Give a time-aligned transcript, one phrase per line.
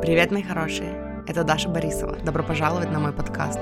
[0.00, 1.24] Привет, мои хорошие!
[1.26, 2.16] Это Даша Борисова.
[2.18, 3.58] Добро пожаловать на мой подкаст.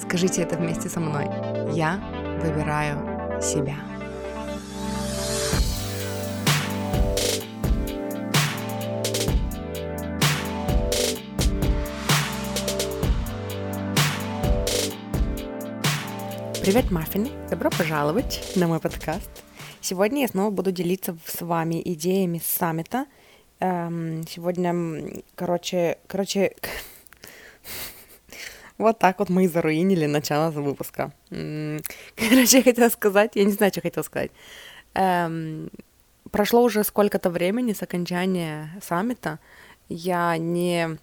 [0.00, 1.26] Скажите это вместе со мной.
[1.72, 2.00] Я
[2.42, 3.76] выбираю себя.
[16.60, 17.30] Привет, маффины!
[17.48, 19.30] Добро пожаловать на мой подкаст.
[19.80, 23.06] Сегодня я снова буду делиться с вами идеями саммита.
[23.58, 26.54] Эм, сегодня, короче, короче,
[28.78, 31.12] вот так вот мы и заруинили начало выпуска.
[31.30, 34.30] Короче, я хотела сказать, я не знаю, что хотела сказать.
[34.94, 35.70] Эм,
[36.30, 39.38] прошло уже сколько-то времени с окончания саммита.
[39.88, 40.98] Я не,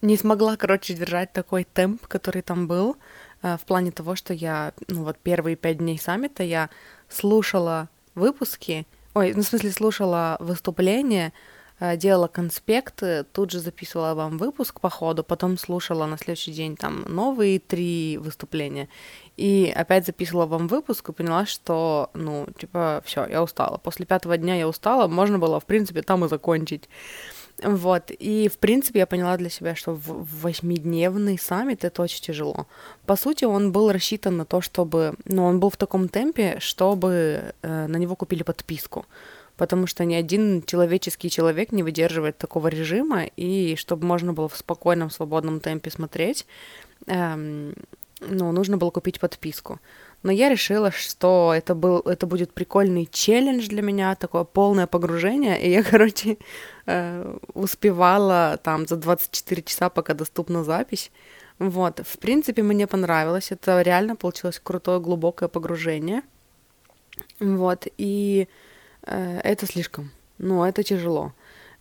[0.00, 2.96] не смогла, короче, держать такой темп, который там был.
[3.42, 6.70] Э, в плане того, что я, ну вот первые пять дней саммита я
[7.08, 11.32] слушала выпуски, ой, ну в смысле слушала выступления,
[11.80, 16.76] э, делала конспекты, тут же записывала вам выпуск по ходу, потом слушала на следующий день
[16.76, 18.88] там новые три выступления,
[19.38, 23.78] и опять записывала вам выпуск и поняла, что, ну, типа, все, я устала.
[23.78, 26.88] После пятого дня я устала, можно было, в принципе, там и закончить.
[27.62, 32.66] Вот, и, в принципе, я поняла для себя, что восьмидневный саммит это очень тяжело.
[33.06, 37.54] По сути, он был рассчитан на то, чтобы, ну, он был в таком темпе, чтобы
[37.62, 39.06] э, на него купили подписку
[39.56, 44.56] потому что ни один человеческий человек не выдерживает такого режима, и чтобы можно было в
[44.56, 46.46] спокойном, свободном темпе смотреть,
[47.06, 47.74] эм,
[48.20, 49.78] ну, нужно было купить подписку.
[50.22, 55.60] Но я решила, что это, был, это будет прикольный челлендж для меня, такое полное погружение,
[55.60, 56.38] и я, короче,
[56.86, 61.10] э, успевала там за 24 часа, пока доступна запись.
[61.58, 66.22] Вот, в принципе, мне понравилось, это реально получилось крутое, глубокое погружение.
[67.40, 68.48] Вот, и
[69.02, 71.32] э, это слишком, ну, это тяжело.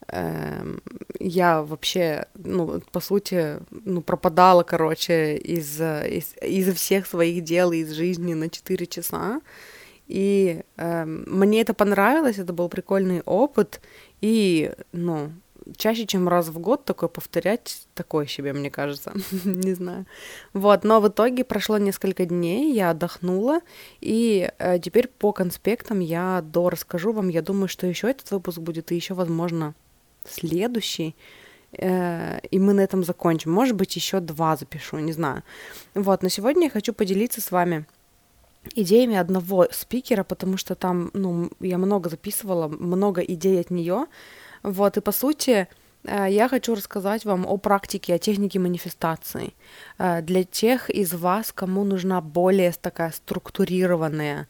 [0.07, 0.81] Эм,
[1.19, 7.91] я вообще, ну, по сути, ну, пропадала, короче, из, из, из всех своих дел, из
[7.91, 9.41] жизни на 4 часа.
[10.07, 13.81] И э, мне это понравилось, это был прикольный опыт.
[14.21, 15.31] И, ну,
[15.77, 19.13] чаще, чем раз в год такое повторять, такое себе, мне кажется,
[19.45, 20.05] не знаю.
[20.53, 23.61] Вот, но в итоге прошло несколько дней, я отдохнула,
[24.01, 28.59] и э, теперь по конспектам я до расскажу вам, я думаю, что еще этот выпуск
[28.59, 29.73] будет, и еще, возможно,
[30.29, 31.15] следующий,
[31.77, 33.51] э, и мы на этом закончим.
[33.51, 35.43] Может быть, еще два запишу, не знаю.
[35.93, 37.85] Вот, но сегодня я хочу поделиться с вами
[38.75, 44.05] идеями одного спикера, потому что там, ну, я много записывала, много идей от нее.
[44.63, 45.67] Вот, и по сути,
[46.03, 49.53] э, я хочу рассказать вам о практике, о технике манифестации.
[49.97, 54.47] Э, для тех из вас, кому нужна более такая структурированная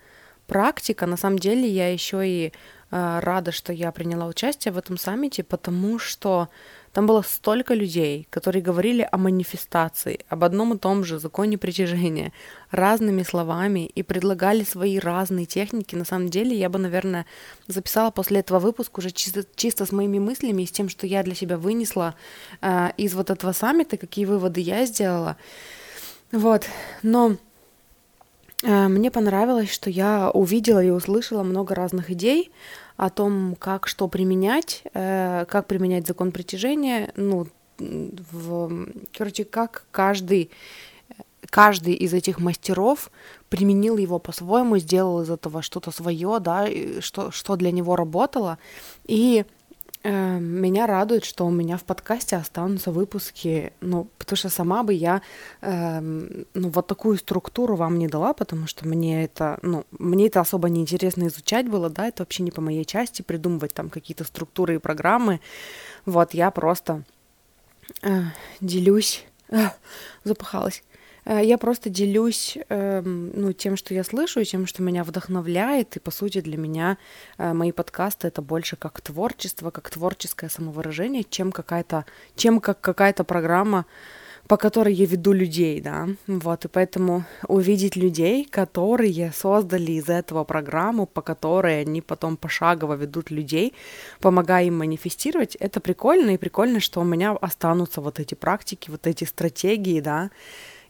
[0.48, 2.54] практика, на самом деле я еще и
[2.92, 6.50] Э, рада, что я приняла участие в этом саммите, потому что
[6.94, 12.32] там было столько людей, которые говорили о манифестации, об одном и том же законе притяжения,
[12.72, 15.96] разными словами и предлагали свои разные техники.
[15.96, 17.26] На самом деле, я бы, наверное,
[17.68, 21.24] записала после этого выпуска уже чисто, чисто с моими мыслями и с тем, что я
[21.24, 22.16] для себя вынесла
[22.62, 25.36] э, из вот этого саммита, какие выводы я сделала.
[26.32, 26.66] Вот,
[27.02, 27.36] но
[28.66, 32.52] мне понравилось, что я увидела и услышала много разных идей,
[32.98, 38.88] о том, как что применять, э, как применять закон притяжения, ну, в,
[39.18, 40.50] короче, как каждый
[41.50, 43.12] каждый из этих мастеров
[43.50, 46.68] применил его по-своему, сделал из этого что-то свое, да,
[47.02, 48.58] что, что для него работало.
[49.06, 49.55] И Э,
[50.10, 55.22] меня радует, что у меня в подкасте останутся выпуски, ну, потому что сама бы я,
[55.62, 60.42] э, ну, вот такую структуру вам не дала, потому что мне это, ну, мне это
[60.42, 64.24] особо не интересно изучать было, да, это вообще не по моей части придумывать там какие-то
[64.24, 65.42] структуры и программы.
[66.06, 67.04] Вот я просто
[68.04, 68.22] э,
[68.62, 69.70] делюсь, э,
[70.24, 70.84] запахалась
[71.26, 75.98] я просто делюсь эм, ну, тем, что я слышу, и тем, что меня вдохновляет.
[75.98, 76.98] И, по сути, для меня
[77.38, 82.06] э, мои подкасты— это больше как творчество, как творческое самовыражение, чем какая-то,
[82.36, 83.86] чем как какая-то программа,
[84.48, 90.44] по которой я веду людей, да, вот, и поэтому увидеть людей, которые создали из этого
[90.44, 93.74] программу, по которой они потом пошагово ведут людей,
[94.20, 99.08] помогая им манифестировать, это прикольно, и прикольно, что у меня останутся вот эти практики, вот
[99.08, 100.30] эти стратегии, да,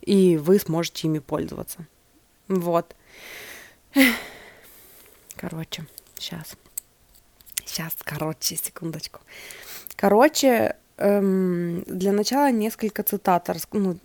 [0.05, 1.85] и вы сможете ими пользоваться.
[2.47, 2.95] Вот.
[5.35, 5.85] Короче,
[6.17, 6.55] сейчас.
[7.65, 9.19] Сейчас, короче, секундочку.
[9.95, 13.97] Короче, эм, для начала несколько цитат ну,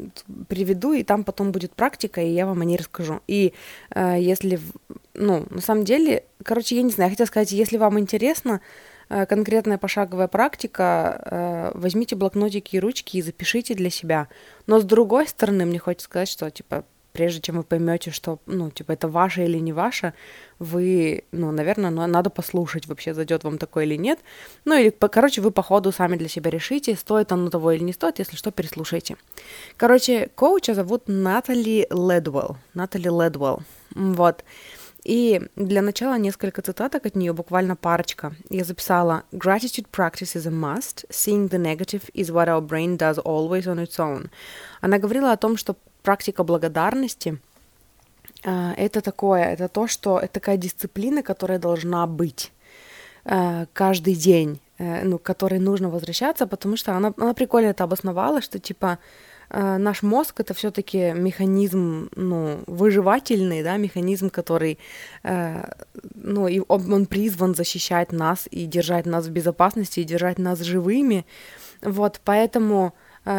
[0.49, 3.21] приведу, и там потом будет практика, и я вам о ней расскажу.
[3.27, 3.53] И
[3.95, 4.61] э, если,
[5.15, 8.90] ну, на самом деле, короче, я не знаю, я хотела сказать, если вам интересно, э,
[9.27, 14.29] конкретная пошаговая практика, э, возьмите блокнотики и ручки и запишите для себя.
[14.67, 18.71] Но с другой стороны, мне хочется сказать, что, типа, прежде чем вы поймете, что, ну,
[18.71, 20.15] типа, это ваше или не ваше,
[20.59, 24.21] вы, ну, наверное, ну, надо послушать, вообще зайдет вам такое или нет.
[24.65, 27.93] Ну, или, короче, вы по ходу сами для себя решите, стоит оно того или не
[27.93, 29.17] стоит, если что, переслушайте.
[29.77, 32.57] Короче, коуча зовут Натали Ледвелл.
[32.75, 33.63] Натали Ледвелл.
[33.95, 34.45] Вот.
[35.05, 38.35] И для начала несколько цитаток от нее, буквально парочка.
[38.51, 41.07] Я записала «Gratitude practice is a must.
[41.09, 44.31] Seeing the negative is what our brain does always on its own».
[44.81, 47.39] Она говорила о том, что практика благодарности
[48.45, 52.53] э, это такое, это то, что это такая дисциплина, которая должна быть
[53.25, 57.85] э, каждый день, э, ну, к которой нужно возвращаться, потому что она, она прикольно это
[57.85, 58.99] обосновала, что типа
[59.51, 64.79] наш мозг это все-таки механизм, ну, выживательный, да, механизм, который,
[66.15, 71.25] ну, и он, призван защищать нас и держать нас в безопасности, и держать нас живыми,
[71.83, 72.95] вот, поэтому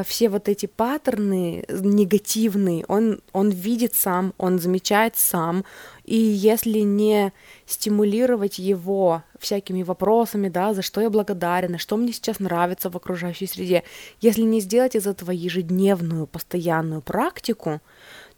[0.06, 5.66] все вот эти паттерны негативные, он, он видит сам, он замечает сам,
[6.06, 7.34] и если не
[7.66, 13.48] стимулировать его всякими вопросами, да, за что я благодарна, что мне сейчас нравится в окружающей
[13.48, 13.84] среде,
[14.20, 17.82] если не сделать из этого ежедневную, постоянную практику,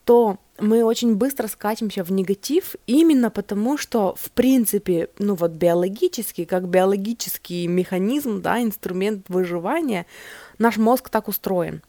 [0.05, 6.45] то мы очень быстро скатимся в негатив именно потому, что, в принципе, ну вот биологически,
[6.45, 10.05] как биологический механизм, да, инструмент выживания,
[10.59, 11.81] наш мозг так устроен.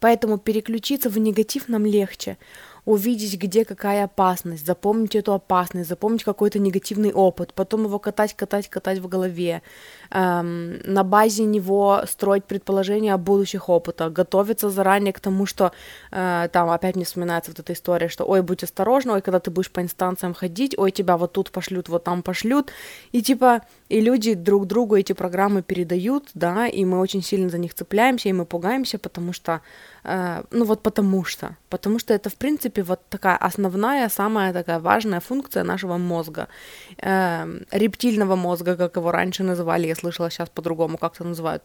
[0.00, 2.38] Поэтому переключиться в негатив нам легче
[2.84, 8.68] увидеть, где какая опасность, запомнить эту опасность, запомнить какой-то негативный опыт, потом его катать, катать,
[8.68, 9.62] катать в голове,
[10.10, 15.72] эм, на базе него строить предположения о будущих опытах, готовиться заранее к тому, что
[16.10, 19.50] э, там опять мне вспоминается вот эта история, что ой, будь осторожна, ой, когда ты
[19.50, 22.70] будешь по инстанциям ходить, ой, тебя вот тут пошлют, вот там пошлют,
[23.12, 27.58] и типа, и люди друг другу эти программы передают, да, и мы очень сильно за
[27.58, 29.60] них цепляемся, и мы пугаемся, потому что
[30.08, 34.80] Э, ну вот потому что, потому что это в принципе вот такая основная, самая такая
[34.80, 36.48] важная функция нашего мозга,
[36.96, 41.64] э, рептильного мозга, как его раньше называли, я слышала сейчас по-другому как-то называют,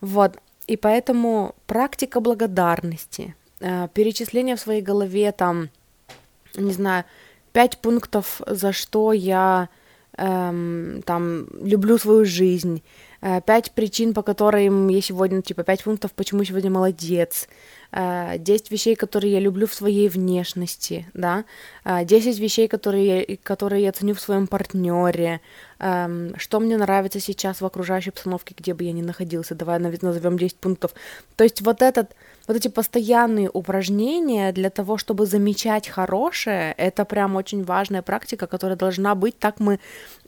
[0.00, 5.68] вот, и поэтому практика благодарности, э, перечисление в своей голове там,
[6.56, 7.04] не знаю,
[7.52, 9.68] пять пунктов, за что я
[10.16, 12.82] эм, там люблю свою жизнь,
[13.20, 17.48] э, пять причин, по которым я сегодня, типа, пять пунктов, почему сегодня молодец,
[17.92, 21.44] 10 э, вещей, которые я люблю в своей внешности, да,
[21.84, 25.40] 10 э, вещей, которые которые я ценю в своем партнере,
[25.78, 30.36] эм, что мне нравится сейчас в окружающей обстановке, где бы я ни находился, давай назовем
[30.38, 30.92] 10 пунктов.
[31.36, 32.16] То есть вот этот
[32.46, 38.76] вот эти постоянные упражнения для того, чтобы замечать хорошее, это прям очень важная практика, которая
[38.76, 39.38] должна быть.
[39.38, 39.80] Так мы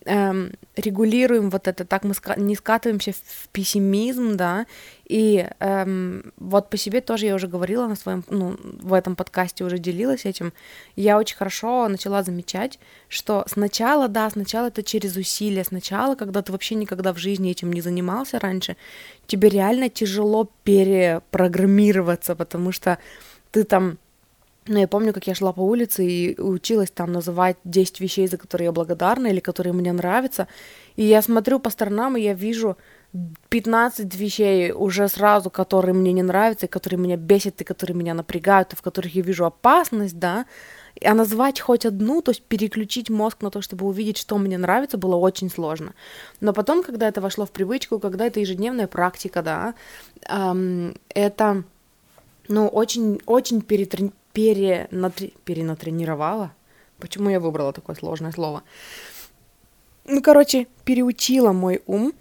[0.06, 4.66] эм, регулируем вот это, так мы не скатываемся в пессимизм, да,
[5.04, 9.64] и эм, вот по себе тоже я уже говорила на своем, ну, в этом подкасте
[9.64, 10.52] уже делилась этим.
[10.96, 16.52] Я очень хорошо начала замечать, что сначала, да, сначала это через усилия, сначала, когда ты
[16.52, 18.76] вообще никогда в жизни этим не занимался раньше,
[19.26, 22.98] тебе реально тяжело перепрограммироваться, потому что
[23.50, 23.98] ты там
[24.68, 28.36] ну, я помню, как я шла по улице и училась там называть 10 вещей, за
[28.36, 30.48] которые я благодарна или которые мне нравятся.
[30.96, 32.76] И я смотрю по сторонам, и я вижу
[33.48, 38.14] 15 вещей уже сразу, которые мне не нравятся, и которые меня бесят, и которые меня
[38.14, 40.46] напрягают, и в которых я вижу опасность, да.
[41.04, 44.98] А назвать хоть одну, то есть переключить мозг на то, чтобы увидеть, что мне нравится,
[44.98, 45.94] было очень сложно.
[46.40, 49.74] Но потом, когда это вошло в привычку, когда это ежедневная практика, да,
[50.28, 51.64] эм, это,
[52.48, 55.32] ну, очень, очень перетрени перенатри...
[55.44, 56.52] перенатренировала.
[56.98, 58.62] Почему я выбрала такое сложное слово?
[60.04, 62.12] Ну, короче, переучила мой ум.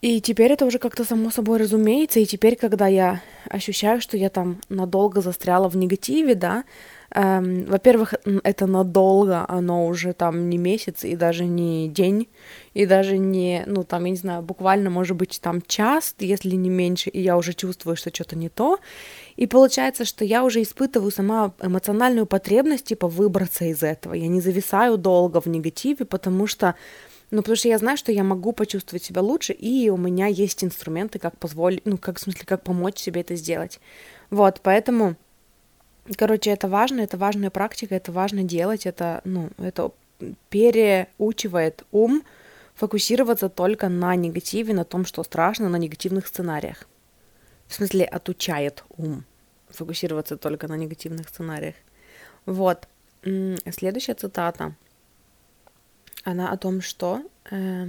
[0.00, 2.20] И теперь это уже как-то само собой разумеется.
[2.20, 6.64] И теперь, когда я ощущаю, что я там надолго застряла в негативе, да,
[7.10, 12.28] эм, во-первых, это надолго, оно уже там не месяц и даже не день,
[12.74, 16.70] и даже не, ну, там, я не знаю, буквально, может быть, там час, если не
[16.70, 18.78] меньше, и я уже чувствую, что что-то не то.
[19.36, 24.14] И получается, что я уже испытываю сама эмоциональную потребность, типа, выбраться из этого.
[24.14, 26.74] Я не зависаю долго в негативе, потому что
[27.30, 30.62] ну, потому что я знаю, что я могу почувствовать себя лучше, и у меня есть
[30.62, 33.80] инструменты, как позволить, ну, как, в смысле, как помочь себе это сделать.
[34.28, 35.16] Вот, поэтому,
[36.18, 39.92] короче, это важно, это важная практика, это важно делать, это, ну, это
[40.50, 42.22] переучивает ум
[42.74, 46.86] фокусироваться только на негативе, на том, что страшно, на негативных сценариях
[47.72, 49.24] в смысле отучает ум
[49.70, 51.74] фокусироваться только на негативных сценариях.
[52.44, 52.86] Вот.
[53.70, 54.74] Следующая цитата.
[56.24, 57.86] Она о том, что э,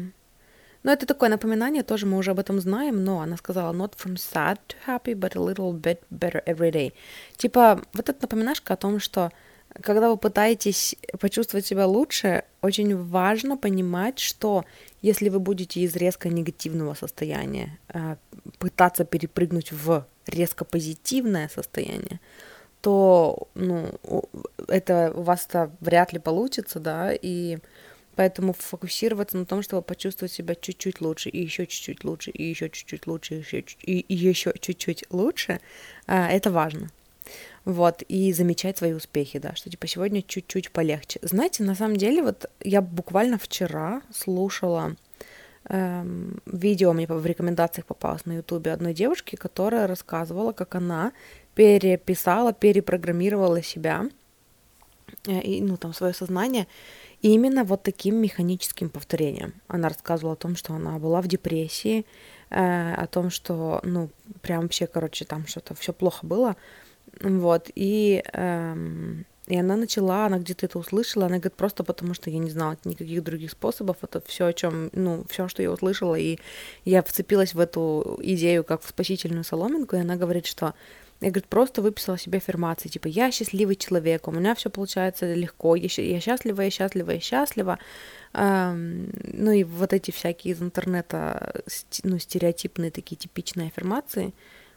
[0.84, 4.16] Но это такое напоминание, тоже мы уже об этом знаем, но она сказала not from
[4.16, 6.94] sad to happy, but a little bit better every day.
[7.36, 9.32] Типа вот эта напоминашка о том, что
[9.82, 14.66] когда вы пытаетесь почувствовать себя лучше, очень важно понимать, что
[15.02, 18.16] если вы будете из резко негативного состояния э,
[18.60, 22.20] пытаться перепрыгнуть в резко позитивное состояние,
[22.82, 23.90] то ну,
[24.68, 27.58] это у вас-то вряд ли получится, да, и
[28.16, 32.70] поэтому фокусироваться на том, чтобы почувствовать себя чуть-чуть лучше, и еще чуть-чуть лучше, и еще
[32.70, 33.44] чуть-чуть лучше,
[33.82, 35.60] и еще, чуть-чуть лучше,
[36.08, 36.92] э, это важно
[37.66, 41.20] вот, и замечать свои успехи, да, что типа сегодня чуть-чуть полегче.
[41.22, 44.96] Знаете, на самом деле, вот я буквально вчера слушала
[45.70, 51.14] эм, видео, мне в рекомендациях попалось на ютубе одной девушки, которая рассказывала, как она
[51.56, 54.10] переписала, перепрограммировала себя,
[55.28, 56.68] э, и, ну, там, свое сознание,
[57.22, 59.54] именно вот таким механическим повторением.
[59.68, 62.06] Она рассказывала о том, что она была в депрессии,
[62.50, 64.10] э, о том, что, ну,
[64.42, 66.58] прям вообще, короче, там что-то все плохо было,
[67.22, 72.30] вот, и, эм, и она начала, она где-то это услышала, она говорит, просто потому что
[72.30, 76.16] я не знала никаких других способов, это все, о чем, ну, все, что я услышала,
[76.16, 76.40] и
[76.86, 80.74] я вцепилась в эту идею как в спасительную соломинку, и она говорит, что
[81.22, 85.76] я, говорит, просто выписала себе аффирмации, типа, я счастливый человек, у меня все получается легко,
[85.76, 87.80] я, я счастлива, я счастлива, я счастлива.
[88.34, 91.64] Эм, ну и вот эти всякие из интернета,
[92.04, 94.34] ну, стереотипные такие типичные аффирмации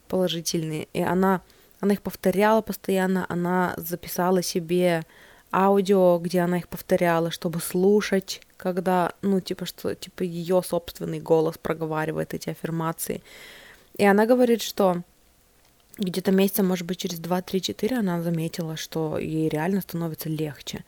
[0.06, 0.86] положительные.
[0.92, 1.42] И она
[1.80, 5.04] она их повторяла постоянно, она записала себе
[5.52, 11.56] аудио, где она их повторяла, чтобы слушать, когда, ну, типа, что, типа, ее собственный голос
[11.58, 13.22] проговаривает эти аффирмации.
[13.96, 15.02] И она говорит, что
[15.98, 20.84] где-то месяца, может быть, через 2-3-4 она заметила, что ей реально становится легче.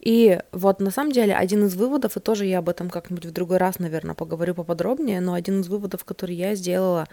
[0.00, 3.32] И вот на самом деле один из выводов, и тоже я об этом как-нибудь в
[3.32, 7.08] другой раз, наверное, поговорю поподробнее, но один из выводов, который я сделала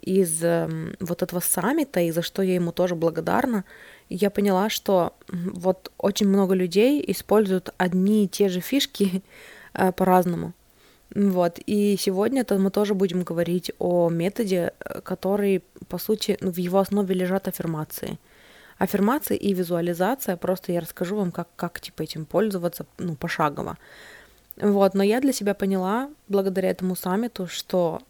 [0.00, 0.68] из э,
[1.00, 3.64] вот этого саммита, и за что я ему тоже благодарна,
[4.08, 9.22] я поняла, что вот очень много людей используют одни и те же фишки
[9.74, 10.52] э, по-разному.
[11.14, 16.50] Вот, и сегодня -то мы тоже будем говорить о методе, э, который, по сути, ну,
[16.50, 18.18] в его основе лежат аффирмации.
[18.78, 23.76] Аффирмации и визуализация, просто я расскажу вам, как, как типа этим пользоваться, ну, пошагово.
[24.60, 28.00] Вот, но я для себя поняла, благодаря этому саммиту, что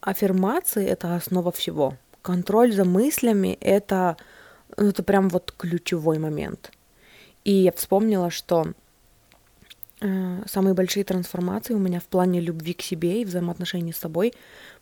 [0.00, 1.96] аффирмации— это основа всего.
[2.22, 4.16] Контроль за мыслями— это,
[4.76, 6.72] ну, это прям вот ключевой момент.
[7.44, 8.66] И я вспомнила, что
[10.46, 14.32] самые большие трансформации у меня в плане любви к себе и взаимоотношений с собой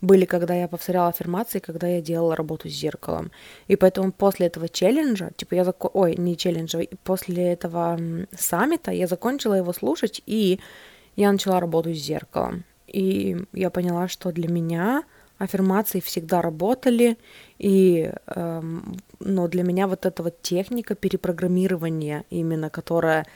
[0.00, 3.31] были, когда я повторяла аффирмации, когда я делала работу с зеркалом.
[3.69, 5.91] И поэтому после этого челленджа, типа я зако...
[5.93, 7.99] ой, не челленджа, после этого
[8.37, 10.61] саммита я закончила его слушать, и
[11.17, 12.65] я начала работу с зеркалом.
[12.87, 15.05] И я поняла, что для меня
[15.39, 17.17] аффирмации всегда работали,
[17.59, 23.27] и эм, но для меня вот эта вот техника перепрограммирования именно, которая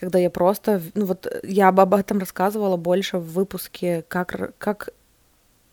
[0.00, 4.90] когда я просто, ну вот я об этом рассказывала больше в выпуске, как, как,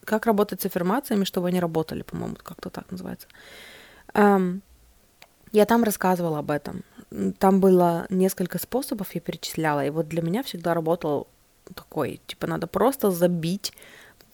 [0.03, 3.27] как работать с аффирмациями, чтобы они работали, по-моему, как-то так называется.
[4.13, 4.62] Um,
[5.51, 6.84] я там рассказывала об этом.
[7.38, 11.27] Там было несколько способов, я перечисляла, и вот для меня всегда работал
[11.74, 13.74] такой, типа, надо просто забить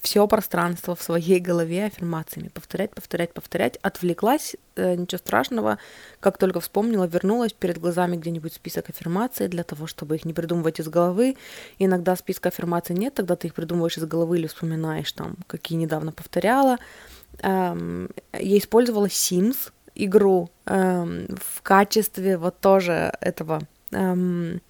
[0.01, 2.47] все пространство в своей голове аффирмациями.
[2.47, 3.77] Повторять, повторять, повторять.
[3.83, 5.77] Отвлеклась, э, ничего страшного.
[6.19, 10.79] Как только вспомнила, вернулась перед глазами где-нибудь список аффирмаций для того, чтобы их не придумывать
[10.79, 11.37] из головы.
[11.77, 16.11] иногда списка аффирмаций нет, тогда ты их придумываешь из головы или вспоминаешь там, какие недавно
[16.11, 16.77] повторяла.
[17.39, 24.61] Эм, я использовала Sims игру эм, в качестве вот тоже этого эм,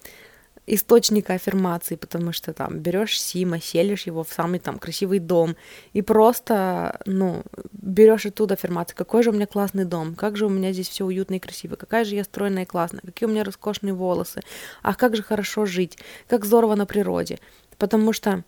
[0.66, 5.56] источника аффирмации, потому что там берешь Сима, селишь его в самый там красивый дом
[5.92, 7.42] и просто, ну,
[7.72, 8.94] берешь оттуда аффирмации.
[8.94, 11.74] Какой же у меня классный дом, как же у меня здесь все уютно и красиво,
[11.74, 14.40] какая же я стройная и классная, какие у меня роскошные волосы,
[14.82, 17.40] ах, как же хорошо жить, как здорово на природе.
[17.76, 18.44] Потому что,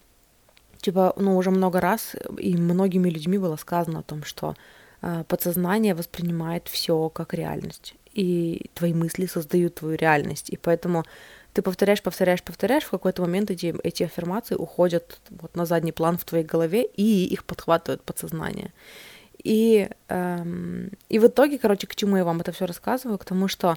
[0.81, 4.55] типа, ну, уже много раз и многими людьми было сказано о том, что
[5.03, 11.05] э, подсознание воспринимает все как реальность, и твои мысли создают твою реальность, и поэтому
[11.55, 16.19] ты повторяешь, повторяешь, повторяешь, в какой-то момент эти, эти аффирмации уходят вот на задний план
[16.19, 18.73] в твоей голове, и их подхватывает подсознание.
[19.45, 23.19] И, эм, и в итоге, короче, к чему я вам это все рассказываю?
[23.19, 23.77] К тому, что,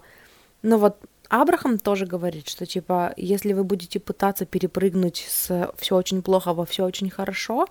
[0.63, 0.97] ну вот,
[1.29, 6.65] Абрахам тоже говорит, что типа, если вы будете пытаться перепрыгнуть с все очень плохо во
[6.65, 7.67] все очень хорошо,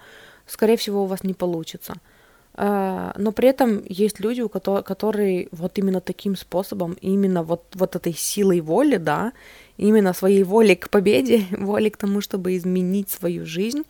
[0.47, 1.95] скорее всего, у вас не получится.
[2.57, 7.65] Э, но при этом есть люди, у которых, которые вот именно таким способом, именно вот,
[7.75, 9.33] вот этой силой воли, да,
[9.77, 13.83] именно своей волей к победе, волей к тому, чтобы изменить свою жизнь,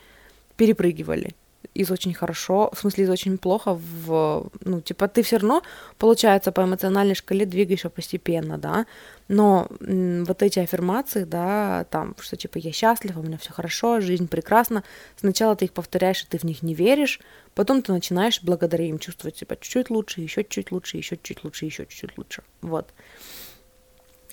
[0.57, 1.35] перепрыгивали
[1.75, 5.63] из очень хорошо, в смысле из очень плохо в, ну, типа, ты все равно,
[5.99, 8.87] получается, по эмоциональной шкале двигаешься постепенно, да,
[9.29, 14.01] но м, вот эти аффирмации, да, там, что, типа, я счастлив, у меня все хорошо,
[14.01, 14.85] жизнь прекрасна,
[15.17, 17.21] сначала ты их повторяешь, и ты в них не веришь,
[17.55, 21.65] потом ты начинаешь благодаря им чувствовать себя чуть-чуть лучше, еще чуть-чуть лучше, еще чуть-чуть лучше,
[21.65, 22.93] еще чуть-чуть лучше, вот.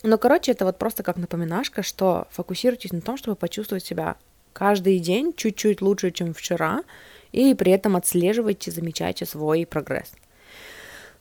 [0.03, 4.18] Но, короче, это вот просто как напоминашка, что фокусируйтесь на том, чтобы почувствовать себя
[4.53, 6.83] каждый день чуть-чуть лучше, чем вчера,
[7.31, 10.12] и при этом отслеживайте, замечайте свой прогресс.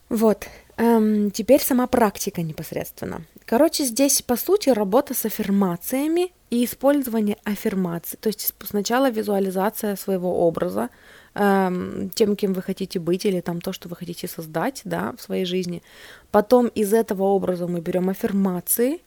[0.09, 0.47] Вот,
[0.77, 3.23] эм, теперь сама практика непосредственно.
[3.47, 8.19] Короче, здесь, по сути, работа с аффирмациями и использование аффирмаций.
[8.21, 10.91] То есть сначала визуализация своего образа,
[11.35, 15.23] эм, тем, кем вы хотите быть, или там то, что вы хотите создать, да, в
[15.23, 15.83] своей жизни.
[16.31, 19.01] Потом из этого образа мы берем аффирмации,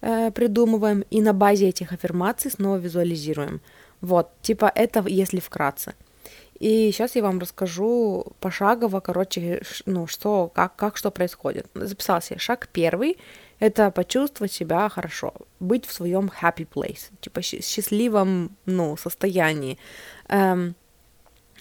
[0.00, 3.60] э, придумываем, и на базе этих аффирмаций снова визуализируем.
[4.00, 5.94] Вот, типа это если вкратце.
[6.58, 11.66] И сейчас я вам расскажу пошагово, короче, ну, что, как, как что происходит.
[11.74, 13.16] Записался Шаг первый—
[13.60, 19.78] это почувствовать себя хорошо, быть в своем happy place, типа счастливом, ну, состоянии.
[20.28, 20.74] Эм,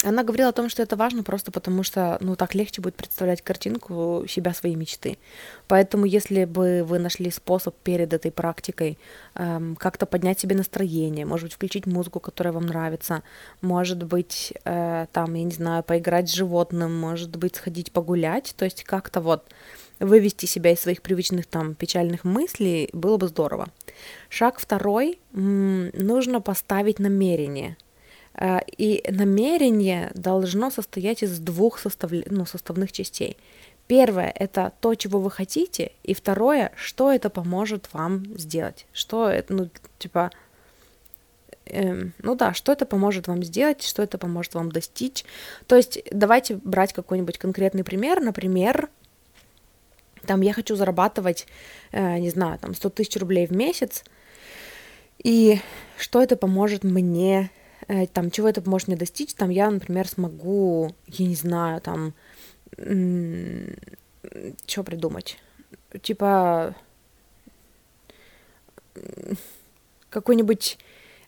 [0.03, 3.41] она говорила о том, что это важно просто потому, что, ну, так легче будет представлять
[3.41, 5.17] картинку себя своей мечты.
[5.67, 8.97] Поэтому, если бы вы нашли способ перед этой практикой
[9.35, 13.23] эм, как-то поднять себе настроение, может быть, включить музыку, которая вам нравится,
[13.61, 18.63] может быть, э, там, я не знаю, поиграть с животным, может быть, сходить погулять, то
[18.63, 19.49] есть как-то вот
[19.99, 23.67] вывести себя из своих привычных там печальных мыслей, было бы здорово.
[24.29, 27.75] Шаг второй, нужно поставить намерение–
[28.77, 32.11] и намерение должно состоять из двух состав...
[32.11, 33.37] ну, составных частей.
[33.87, 38.85] Первое— это то, чего вы хотите, и второе— что это поможет вам сделать.
[38.93, 40.29] Что это, ну, типа,
[41.65, 45.25] эм, ну да, что это поможет вам сделать, что это поможет вам достичь.
[45.65, 48.21] То есть давайте брать какой-нибудь конкретный пример.
[48.21, 48.89] Например,
[50.27, 51.47] там я хочу зарабатывать,
[51.91, 54.03] э, не знаю, там 100 тысяч рублей в месяц,
[55.23, 55.59] и
[55.97, 57.58] что это поможет мне Э,
[58.13, 62.13] там, чего это может мне достичь, там я, например, смогу, я не знаю, там,
[64.67, 65.37] что придумать,
[66.01, 66.75] типа,
[70.09, 70.77] какой-нибудь,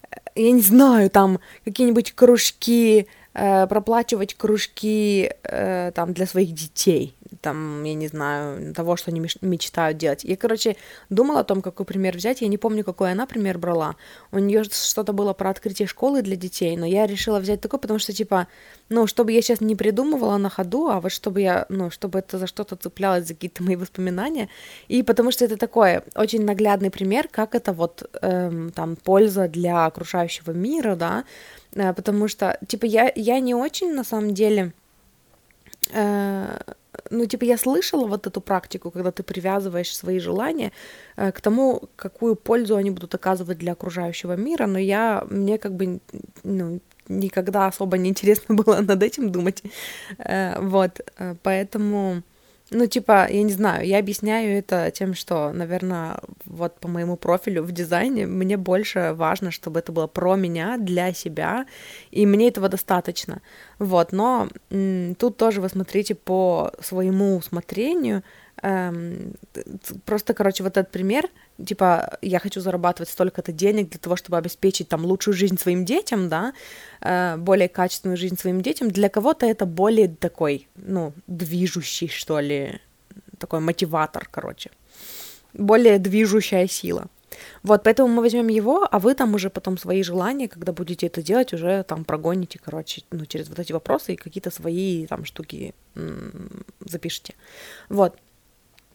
[0.03, 7.15] э, я не знаю, там, какие-нибудь кружки, э, проплачивать кружки э, там для своих детей,
[7.41, 10.23] там, я не знаю, того, что они мечтают делать.
[10.23, 10.75] Я, короче,
[11.09, 12.41] думала о том, какой пример взять.
[12.41, 13.95] Я не помню, какой она пример брала.
[14.31, 17.99] У нее что-то было про открытие школы для детей, но я решила взять такой, потому
[17.99, 18.47] что, типа,
[18.89, 22.37] ну, чтобы я сейчас не придумывала на ходу, а вот чтобы я, ну, чтобы это
[22.37, 24.49] за что-то цеплялось, за какие-то мои воспоминания.
[24.87, 29.85] И потому что это такой очень наглядный пример, как это вот, эм, там, польза для
[29.85, 31.23] окружающего мира, да,
[31.73, 34.73] э, потому что, типа, я, я не очень, на самом деле,
[35.93, 36.59] э,
[37.09, 40.71] ну, типа, я слышала вот эту практику, когда ты привязываешь свои желания
[41.17, 45.73] э, к тому, какую пользу они будут оказывать для окружающего мира, но я, мне как
[45.73, 45.99] бы,
[46.43, 49.63] ну, никогда особо не интересно было над этим думать,
[50.17, 52.23] э, вот, э, поэтому
[52.71, 57.63] ну, типа, я не знаю, я объясняю это тем, что, наверное, вот по моему профилю
[57.63, 61.65] в дизайне мне больше важно, чтобы это было про меня, для себя,
[62.11, 63.41] и мне этого достаточно.
[63.79, 68.23] Вот, но м- тут тоже вы смотрите по своему усмотрению,
[68.61, 69.33] эм,
[70.05, 71.29] просто, короче, вот этот пример,
[71.63, 76.29] типа, я хочу зарабатывать столько-то денег для того, чтобы обеспечить там лучшую жизнь своим детям,
[76.29, 76.53] да,
[77.01, 82.79] э, более качественную жизнь своим детям, для кого-то это более такой, ну, движущий, что ли,
[83.37, 84.71] такой мотиватор, короче,
[85.53, 87.07] более движущая сила.
[87.63, 91.21] Вот, поэтому мы возьмем его, а вы там уже потом свои желания, когда будете это
[91.21, 95.73] делать, уже там прогоните, короче, ну, через вот эти вопросы и какие-то свои там штуки
[95.95, 97.33] м- запишите.
[97.89, 98.17] Вот.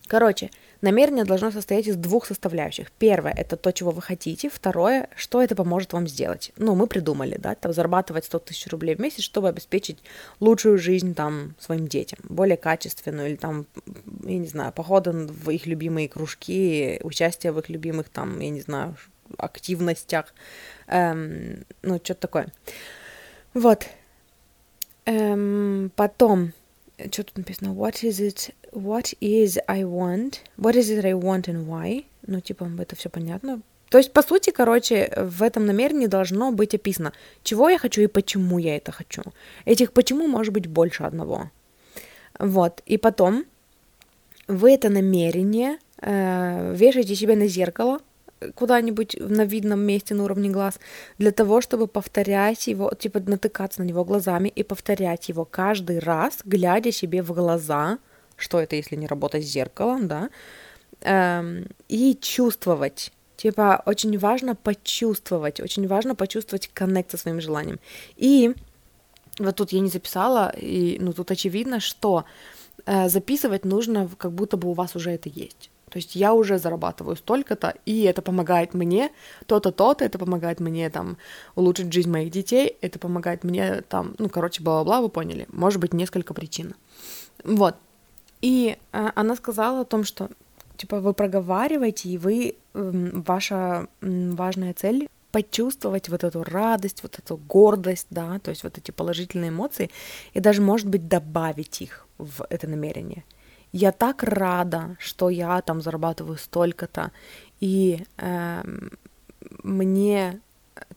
[0.08, 0.50] Короче,
[0.82, 2.92] намерение должно состоять из двух составляющих.
[2.92, 4.48] Первое– это то, чего вы хотите.
[4.48, 6.52] Второе– что это поможет вам сделать.
[6.56, 9.98] Ну, мы придумали, да, там, зарабатывать 100 тысяч рублей в месяц, чтобы обеспечить
[10.38, 13.66] лучшую жизнь там своим детям, более качественную, или там,
[14.24, 18.60] я не знаю, походы в их любимые кружки, участие в их любимых там, я не
[18.60, 18.96] знаю,
[19.38, 20.32] активностях,
[20.86, 22.52] эм, ну, что-то такое.
[23.54, 23.86] Вот.
[25.04, 26.52] Эм, потом
[26.98, 27.68] что тут написано?
[27.68, 28.54] What is it?
[28.76, 30.40] What is I want?
[30.58, 32.04] What is it I want and why?
[32.26, 33.62] Ну, типа, это все понятно.
[33.88, 38.06] То есть, по сути, короче, в этом намерении должно быть описано, чего я хочу и
[38.06, 39.22] почему я это хочу.
[39.64, 41.50] Этих почему может быть больше одного.
[42.38, 42.82] Вот.
[42.84, 43.46] И потом
[44.46, 48.00] вы это намерение э, вешаете себе на зеркало,
[48.54, 50.78] куда-нибудь на видном месте на уровне глаз,
[51.16, 56.40] для того, чтобы повторять его, типа натыкаться на него глазами и повторять его каждый раз,
[56.44, 58.00] глядя себе в глаза,
[58.36, 60.30] что это, если не работать с зеркалом, да,
[61.00, 63.12] эм, и чувствовать.
[63.36, 67.78] Типа, очень важно почувствовать, очень важно почувствовать коннект со своим желанием.
[68.16, 68.54] И
[69.38, 72.24] вот тут я не записала, и, ну, тут очевидно, что
[72.86, 75.70] э, записывать нужно, как будто бы у вас уже это есть.
[75.90, 79.10] То есть я уже зарабатываю столько-то, и это помогает мне
[79.46, 81.16] то-то, то-то, это помогает мне там
[81.54, 85.46] улучшить жизнь моих детей, это помогает мне там, ну, короче, бла-бла-бла, вы поняли.
[85.52, 86.74] Может быть, несколько причин.
[87.44, 87.76] Вот.
[88.42, 90.28] И э, она сказала о том, что,
[90.76, 97.18] типа, вы проговариваете, и вы, э, ваша э, важная цель почувствовать вот эту радость, вот
[97.18, 99.90] эту гордость, да, то есть вот эти положительные эмоции,
[100.32, 103.24] и даже, может быть, добавить их в это намерение.
[103.72, 107.10] Я так рада, что я там зарабатываю столько-то,
[107.60, 108.62] и э,
[109.62, 110.40] мне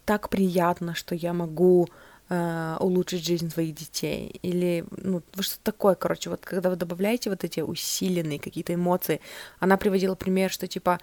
[0.05, 4.39] так приятно, что я могу э, улучшить жизнь своих детей.
[4.43, 9.19] Или, ну, что такое, короче, вот когда вы добавляете вот эти усиленные какие-то эмоции,
[9.59, 10.99] она приводила пример, что типа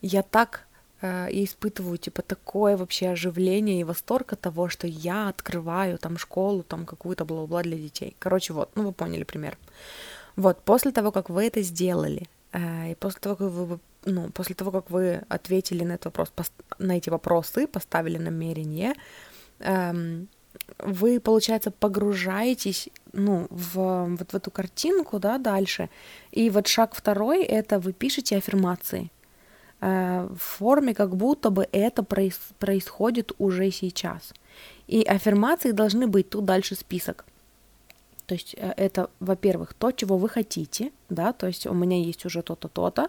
[0.00, 0.66] я так
[1.02, 6.18] Э, и испытываю, типа, такое вообще оживление и восторг от того, что я открываю там
[6.18, 8.16] школу, там какую-то бла-бла для детей.
[8.18, 9.56] Короче, вот, ну вы поняли пример.
[10.36, 14.54] Вот, после того, как вы это сделали, э, и после того, как вы, ну, после
[14.54, 18.94] того, как вы ответили на этот вопрос, на эти вопросы, поставили намерение,
[19.60, 20.28] эм,
[20.78, 25.90] вы, получается, погружаетесь, ну, в, вот в эту картинку, да, дальше.
[26.32, 29.10] И вот шаг второй— это вы пишете аффирмации—
[29.80, 34.34] Э, в форме, как будто бы это проис- происходит уже сейчас.
[34.88, 37.24] И аффирмации должны быть тут дальше список.
[38.26, 42.26] То есть э, это, во-первых, то, чего вы хотите, да, то есть у меня есть
[42.26, 43.08] уже то-то, то-то.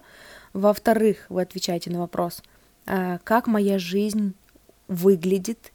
[0.54, 2.42] Во-вторых, вы отвечаете на вопрос,
[2.86, 4.34] э, как моя жизнь
[4.88, 5.74] выглядит,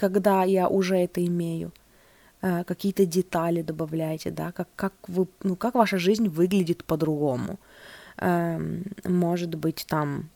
[0.00, 1.72] когда я уже это имею.
[2.40, 7.58] Какие-то детали добавляете, да, как, как, вы, ну, как ваша жизнь выглядит по-другому.
[8.16, 10.30] Эм, может быть, там,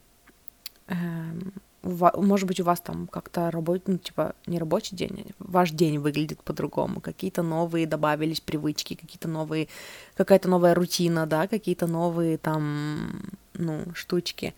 [0.87, 1.51] эм,
[1.83, 6.43] может быть, у вас там как-то работа, ну, типа, не рабочий день, ваш день выглядит
[6.43, 9.67] по-другому, какие-то новые добавились привычки, какие-то новые,
[10.15, 14.53] какая-то новая рутина, да, какие-то новые там, ну, штучки.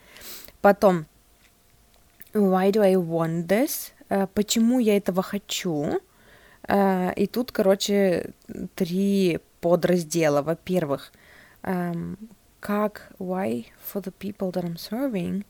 [0.60, 1.06] Потом,
[2.34, 3.92] why do I want this?
[4.08, 6.00] Э, почему я этого хочу?
[6.68, 8.30] Э, и тут, короче,
[8.74, 10.42] три подраздела.
[10.42, 11.12] Во-первых,
[11.62, 12.16] эм,
[12.60, 15.44] как why for the people that I'm serving,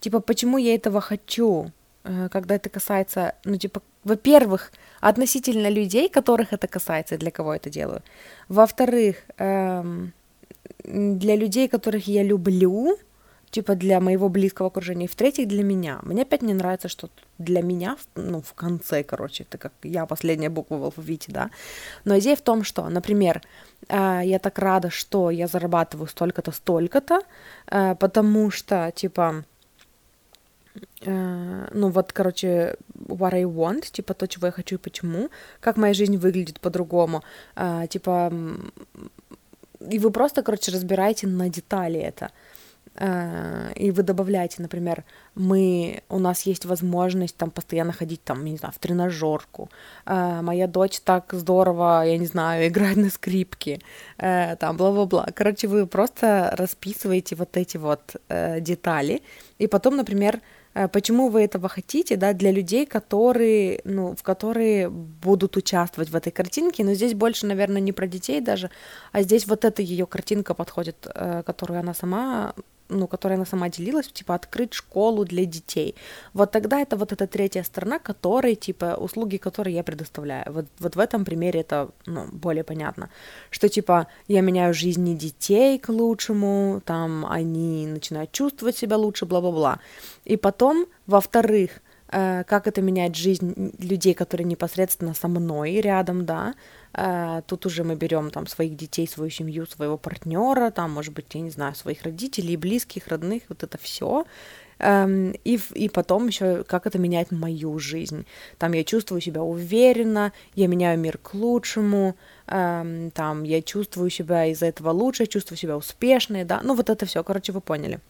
[0.00, 1.72] типа, почему я этого хочу,
[2.04, 7.70] э, когда это касается, ну, типа, во-первых, относительно людей, которых это касается, для кого это
[7.70, 8.02] делаю.
[8.48, 10.12] Во-вторых, эм,
[10.84, 12.98] для людей, которых я люблю,
[13.56, 15.98] типа для моего близкого окружения, и в-третьих, для меня.
[16.02, 20.50] Мне опять не нравится, что для меня, ну, в конце, короче, это как я последняя
[20.50, 21.50] буква в алфавите, да.
[22.04, 23.40] Но идея в том, что, например,
[23.88, 27.20] э, я так рада, что я зарабатываю столько-то, столько-то,
[27.70, 29.44] э, потому что, типа,
[31.00, 32.76] Uh, ну вот, короче,
[33.08, 37.22] what I want, типа то, чего я хочу и почему, как моя жизнь выглядит по-другому,
[37.88, 38.30] типа,
[39.90, 42.30] и вы просто, короче, разбираете на детали это.
[42.94, 48.56] Э, и вы добавляете, например, мы, у нас есть возможность там постоянно ходить там, не
[48.56, 49.68] знаю, в тренажерку,
[50.06, 53.80] э, моя дочь так здорово, я не знаю, играет на скрипке,
[54.18, 55.26] э, там, бла-бла-бла.
[55.34, 58.16] Короче, вы просто расписываете вот эти вот
[58.60, 59.22] детали,
[59.58, 60.40] и потом, например,
[60.92, 66.32] почему вы этого хотите, да, для людей, которые, ну, в которые будут участвовать в этой
[66.32, 68.70] картинке, но здесь больше, наверное, не про детей даже,
[69.12, 71.06] а здесь вот эта ее картинка подходит,
[71.44, 72.54] которую она сама
[72.88, 75.94] ну, которой она сама делилась, типа, открыть школу для детей.
[76.34, 80.52] Вот тогда это вот эта третья сторона, которой, типа, услуги, которые я предоставляю.
[80.52, 83.10] Вот, вот в этом примере это, ну, более понятно,
[83.50, 89.80] что, типа, я меняю жизни детей к лучшему, там, они начинают чувствовать себя лучше, бла-бла-бла.
[90.24, 96.54] И потом, во-вторых, как это меняет жизнь людей, которые непосредственно со мной рядом, да,
[96.96, 101.26] Э, тут уже мы берем там своих детей, свою семью, своего партнера, там, может быть,
[101.34, 104.24] я не знаю, своих родителей, близких, родных, вот это все.
[104.78, 108.26] Эм, и, и потом еще, как это меняет мою жизнь.
[108.58, 112.16] Там я чувствую себя уверенно, я меняю мир к лучшему,
[112.46, 117.04] эм, там я чувствую себя из-за этого лучше, чувствую себя успешной, да, ну вот это
[117.04, 118.00] все, короче, вы поняли.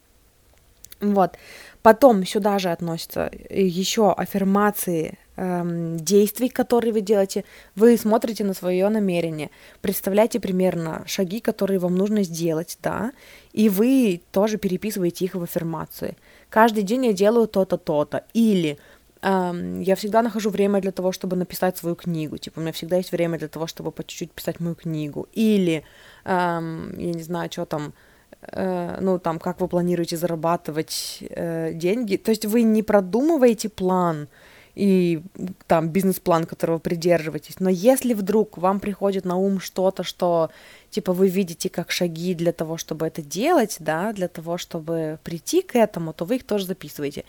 [1.01, 1.37] Вот.
[1.87, 7.45] Потом сюда же относятся еще аффирмации эм, действий, которые вы делаете,
[7.77, 9.51] вы смотрите на свое намерение,
[9.83, 13.13] представляете примерно шаги, которые вам нужно сделать, да,
[13.53, 16.17] и вы тоже переписываете их в аффирмации.
[16.51, 18.25] Каждый день я делаю то-то, то-то.
[18.35, 18.79] Или
[19.23, 22.37] эм, я всегда нахожу время для того, чтобы написать свою книгу.
[22.37, 25.29] Типа, у меня всегда есть время для того, чтобы по чуть-чуть писать мою книгу.
[25.35, 25.85] Или,
[26.25, 28.06] эм, я не знаю, что там, э,
[28.53, 32.17] ну, там, как вы планируете зарабатывать э, деньги.
[32.17, 34.29] То есть вы не продумываете план,
[34.77, 35.23] и
[35.67, 37.61] там бизнес-план, которого придерживаетесь.
[37.61, 40.51] Но если вдруг вам приходит на ум что-то, что
[40.91, 45.63] типа вы видите как шаги для того, чтобы это делать, да, для того, чтобы прийти
[45.63, 47.25] к этому, то вы их тоже записываете.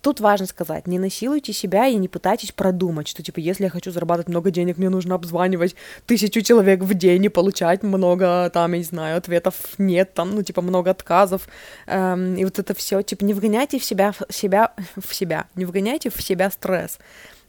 [0.00, 3.90] Тут важно сказать, не насилуйте себя и не пытайтесь продумать, что типа если я хочу
[3.90, 5.74] зарабатывать много денег, мне нужно обзванивать
[6.06, 10.42] тысячу человек в день и получать много, там, я не знаю, ответов нет, там, ну,
[10.42, 11.48] типа много отказов,
[11.86, 15.64] эм, и вот это все, типа не вгоняйте в себя, в себя, в себя, не
[15.64, 16.98] вгоняйте в себя стресс.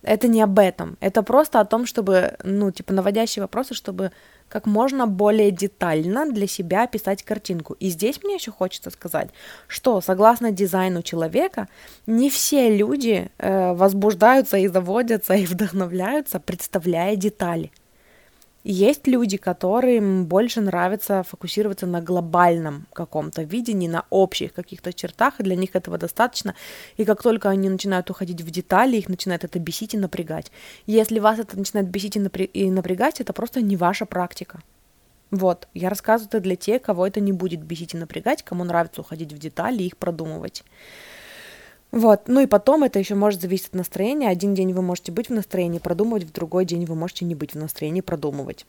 [0.04, 4.12] Это не об этом, это просто о том, чтобы, ну, типа наводящие вопросы, чтобы
[4.50, 7.76] как можно более детально для себя описать картинку.
[7.80, 9.30] И здесь мне еще хочется сказать,
[9.68, 11.68] что согласно дизайну человека,
[12.06, 17.72] не все люди э, возбуждаются и заводятся и вдохновляются, представляя детали.
[18.64, 25.44] Есть люди, которым больше нравится фокусироваться на глобальном каком-то видении, на общих каких-то чертах, и
[25.44, 26.56] для них этого достаточно.
[26.96, 30.50] И как только они начинают уходить в детали, их начинает это бесить и напрягать.
[30.86, 34.62] Если вас это начинает бесить и напрягать, это просто не ваша практика.
[35.30, 39.02] Вот, я рассказываю это для тех, кого это не будет бесить и напрягать, кому нравится
[39.02, 40.64] уходить в детали и их продумывать.
[41.94, 44.28] Вот, ну и потом это еще может зависеть от настроения.
[44.28, 47.54] Один день вы можете быть в настроении продумывать, в другой день вы можете не быть
[47.54, 48.66] в настроении продумывать.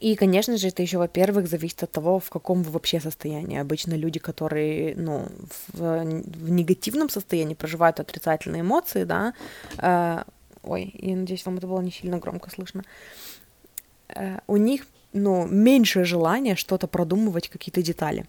[0.00, 3.58] И, конечно же, это еще, во-первых, зависит от того, в каком вы вообще состоянии.
[3.58, 5.26] Обычно люди, которые, ну,
[5.74, 9.34] в, в негативном состоянии проживают отрицательные эмоции, да,
[9.76, 10.22] э,
[10.62, 12.84] ой, я надеюсь, вам это было не сильно громко слышно,
[14.08, 18.24] э, у них, ну, меньше желания что-то продумывать, какие-то детали.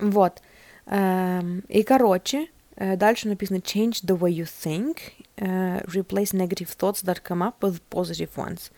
[0.00, 0.42] Вот.
[0.86, 4.96] Э, и, короче, дальше написано change the way you think,
[5.38, 8.70] uh, replace negative thoughts that come up with positive ones.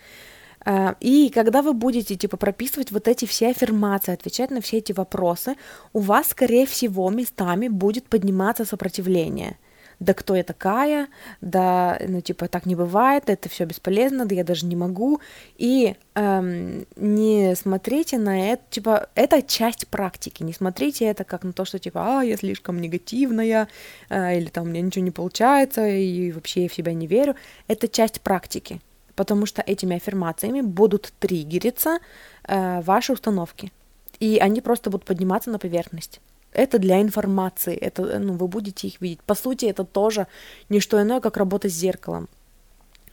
[0.67, 4.93] Uh, и когда вы будете типа прописывать вот эти все аффирмации, отвечать на все эти
[4.93, 5.57] вопросы,
[5.93, 9.57] у вас, скорее всего, местами будет подниматься сопротивление
[10.01, 11.09] да кто я такая,
[11.41, 15.21] да, ну, типа, так не бывает, это все бесполезно, да я даже не могу,
[15.57, 21.53] и эм, не смотрите на это, типа, это часть практики, не смотрите это как на
[21.53, 23.69] то, что, типа, а, я слишком негативная,
[24.09, 27.35] э, или там у меня ничего не получается, и вообще я в себя не верю,
[27.67, 28.81] это часть практики,
[29.17, 31.99] потому что этими аффирмациями будут триггериться
[32.45, 33.73] э, ваши установки,
[34.21, 36.21] и они просто будут подниматься на поверхность.
[36.53, 39.23] Это для информации, это, ну, вы будете их видеть.
[39.23, 40.27] По сути, это тоже
[40.69, 42.29] не что иное, как работа с зеркалом.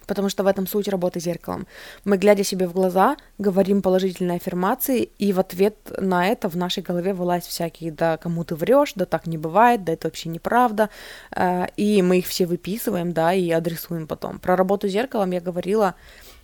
[0.08, 1.66] Потому что в этом суть работы зеркалом.
[2.04, 6.84] Мы, глядя себе в глаза, говорим положительные аффирмации, и в ответ на это в нашей
[6.84, 10.90] голове вылазят всякие, да, кому ты врешь, да так не бывает, да это вообще неправда.
[11.36, 14.40] Э, и мы их все выписываем, да, и адресуем потом.
[14.40, 15.96] Про работу зеркалом я говорила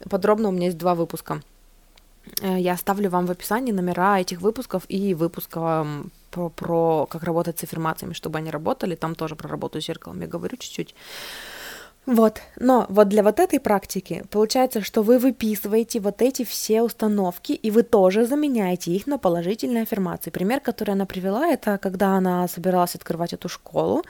[0.10, 1.42] подробно, у меня есть два выпуска.
[2.42, 5.86] Э, я оставлю вам в описании номера этих выпусков и выпуска
[6.32, 10.22] про, про как работать с аффирмациями, чтобы они работали, там тоже про работу с зеркалом
[10.22, 10.96] я говорю чуть-чуть.
[12.08, 17.52] Вот, но вот для вот этой практики получается, что вы выписываете вот эти все установки,
[17.52, 20.32] и вы тоже заменяете их на положительные аффирмации.
[20.32, 24.04] Пример, который она привела, это когда она собиралась открывать эту школу,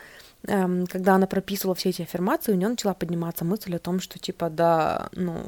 [0.48, 4.20] эм, когда она прописывала все эти аффирмации, у нее начала подниматься мысль о том, что
[4.20, 5.44] типа, да, ну,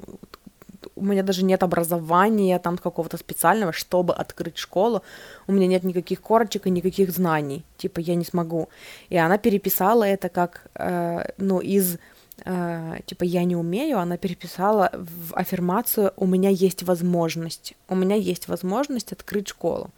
[0.96, 5.02] у меня даже нет образования там какого-то специального, чтобы открыть школу,
[5.48, 8.70] у меня нет никаких корочек и никаких знаний, типа я не смогу.
[9.10, 11.98] И она переписала это как, э, ну, из,
[12.46, 18.16] э, типа я не умею, она переписала в аффирмацию «у меня есть возможность», «у меня
[18.16, 19.90] есть возможность открыть школу».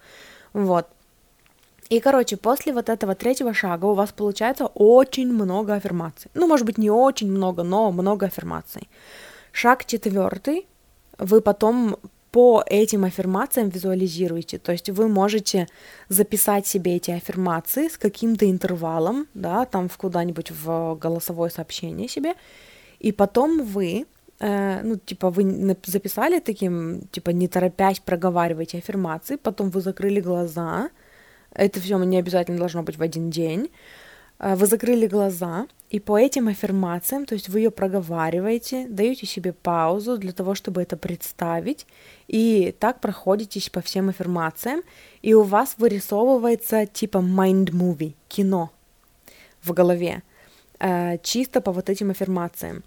[0.54, 0.88] Вот.
[1.90, 6.32] И, короче, после вот этого третьего шага у вас получается очень много аффирмаций.
[6.34, 8.90] Ну, может быть, не очень много, но много аффирмаций.
[9.52, 10.68] Шаг четвертый
[11.18, 11.98] вы потом
[12.32, 14.58] по этим аффирмациям визуализируете.
[14.58, 15.68] То есть вы можете
[16.10, 22.34] записать себе эти аффирмации с каким-то интервалом, да, там в куда-нибудь в голосовое сообщение себе,
[23.00, 24.06] и потом вы
[24.40, 30.90] э, ну, типа, вы записали таким, типа, не торопясь проговариваете аффирмации, потом вы закрыли глаза,
[31.54, 33.70] это все не обязательно должно быть в один день,
[34.40, 40.18] вы закрыли глаза, и по этим аффирмациям, то есть вы ее проговариваете, даете себе паузу
[40.18, 41.86] для того, чтобы это представить,
[42.28, 44.82] и так проходитесь по всем аффирмациям,
[45.22, 48.72] и у вас вырисовывается типа mind movie, кино
[49.62, 50.24] в голове.
[50.80, 52.84] э, чисто по вот этим аффирмациям.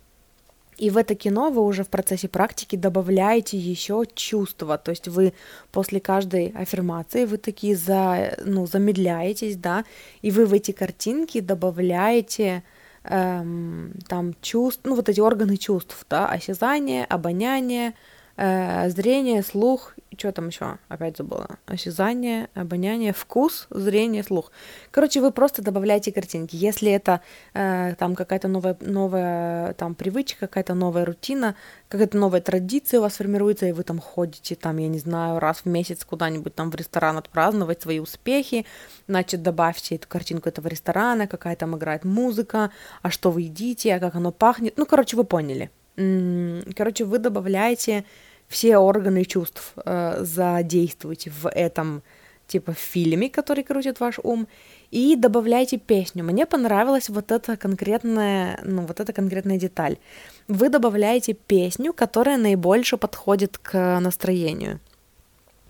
[0.79, 5.33] И в это кино вы уже в процессе практики добавляете еще чувства, то есть вы
[5.73, 9.85] после каждой аффирмации вы такие за, ну, замедляетесь, да,
[10.23, 12.63] и вы в эти картинки добавляете
[13.03, 17.95] эм, там чувств, ну вот эти органы чувств, да, осязание, обоняние,
[18.37, 20.79] э, зрение, слух, что там еще?
[20.89, 21.59] Опять забыла.
[21.67, 24.51] Осязание, обоняние, вкус, зрение, слух.
[24.91, 26.57] Короче, вы просто добавляете картинки.
[26.57, 27.21] Если это
[27.55, 31.55] э, там какая-то новая, новая там привычка, какая-то новая рутина,
[31.89, 35.59] какая-то новая традиция у вас формируется, и вы там ходите, там, я не знаю, раз
[35.59, 38.67] в месяц куда-нибудь там в ресторан отпраздновать свои успехи,
[39.07, 42.71] значит, добавьте эту картинку этого ресторана, какая там играет музыка,
[43.03, 44.75] а что вы едите, а как оно пахнет.
[44.77, 45.71] Ну, короче, вы поняли.
[46.77, 48.05] Короче, вы добавляете
[48.49, 52.03] все органы чувств э, задействуйте в этом
[52.47, 54.49] типа фильме, который крутит ваш ум,
[54.91, 56.25] и добавляйте песню.
[56.25, 59.99] Мне понравилась вот эта конкретная, ну, вот эта конкретная деталь.
[60.49, 64.81] Вы добавляете песню, которая наибольше подходит к настроению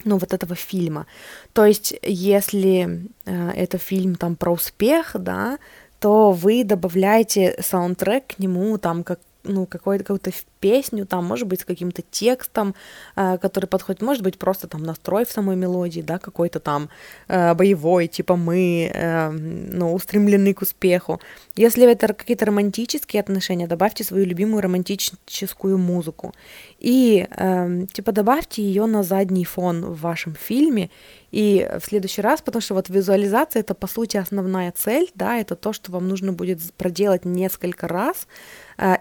[0.05, 1.07] ну, вот этого фильма.
[1.53, 5.59] То есть, если э, это фильм там про успех, да,
[5.99, 10.21] то вы добавляете саундтрек к нему, там, как ну, какую-то какую
[10.61, 12.75] песню, там, может быть, с каким-то текстом,
[13.17, 16.89] э, который подходит, может быть, просто там настрой в самой мелодии, да, какой-то там
[17.29, 21.21] э, боевой, типа мы, э, ну, устремлены к успеху.
[21.57, 26.35] Если это какие-то романтические отношения, добавьте свою любимую романтическую музыку.
[26.79, 30.91] И, э, типа, добавьте ее на задний фон в вашем фильме,
[31.31, 35.57] и в следующий раз, потому что вот визуализация это по сути основная цель, да, это
[35.57, 38.27] то, что вам нужно будет проделать несколько раз,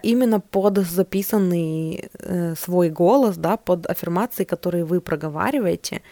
[0.02, 6.02] именно под записанный э, свой голос, да, под аффирмации, которые вы проговариваете,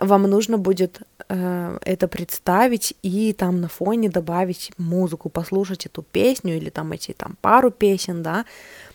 [0.00, 6.56] вам нужно будет э, это представить и там на фоне добавить музыку, послушать эту песню
[6.56, 8.44] или там эти там пару песен, да.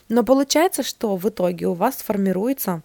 [0.08, 2.82] Но получается, что в итоге у вас сформируется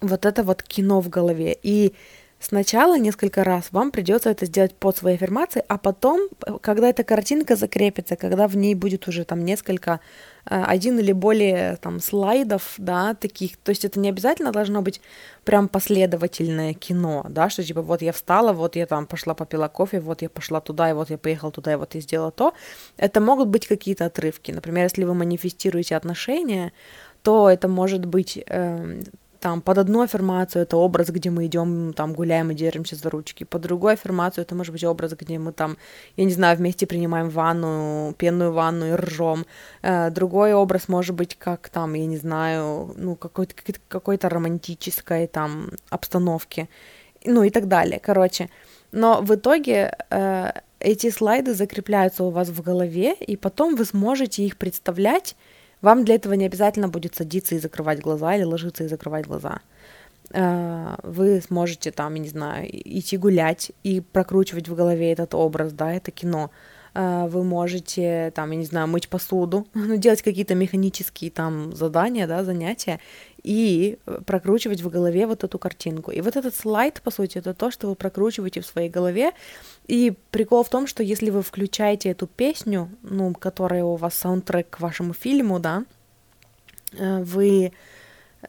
[0.00, 1.58] вот это вот кино в голове.
[1.62, 1.94] И
[2.38, 6.28] Сначала несколько раз вам придется это сделать под своей аффирмацией, а потом,
[6.60, 10.00] когда эта картинка закрепится, когда в ней будет уже там несколько,
[10.44, 15.00] э, один или более там слайдов, да, таких, то есть это не обязательно должно быть
[15.44, 20.00] прям последовательное кино, да, что типа вот я встала, вот я там пошла попила кофе,
[20.00, 22.52] вот я пошла туда, и вот я поехала туда, и вот я сделала то.
[22.98, 24.52] Это могут быть какие-то отрывки.
[24.52, 26.72] Например, если вы манифестируете отношения,
[27.22, 29.00] то это может быть э,
[29.40, 33.44] там под одну аффирмацию это образ, где мы идем, там гуляем и держимся за ручки,
[33.44, 35.76] под другую аффирмацию это может быть образ, где мы там,
[36.16, 39.46] я не знаю, вместе принимаем ванну, пенную ванну и ржем.
[39.82, 43.54] Э, другой образ может быть как там, я не знаю, ну какой-то
[43.88, 46.68] какой-то романтической там обстановки,
[47.24, 48.50] ну и так далее, короче.
[48.92, 54.44] Но в итоге э, эти слайды закрепляются у вас в голове, и потом вы сможете
[54.44, 55.36] их представлять
[55.86, 59.60] вам для этого не обязательно будет садиться и закрывать глаза или ложиться и закрывать глаза.
[60.32, 65.72] Э, вы сможете там, я не знаю, идти гулять и прокручивать в голове этот образ,
[65.72, 66.50] да, это кино.
[66.92, 72.26] Э, вы можете, там, я не знаю, мыть посуду, ну, делать какие-то механические там задания,
[72.26, 72.98] да, занятия,
[73.46, 76.10] и прокручивать в голове вот эту картинку.
[76.10, 79.30] И вот этот слайд, по сути, это то, что вы прокручиваете в своей голове.
[79.86, 84.70] И прикол в том, что если вы включаете эту песню, ну, которая у вас саундтрек
[84.70, 85.84] к вашему фильму, да,
[86.98, 87.72] э, вы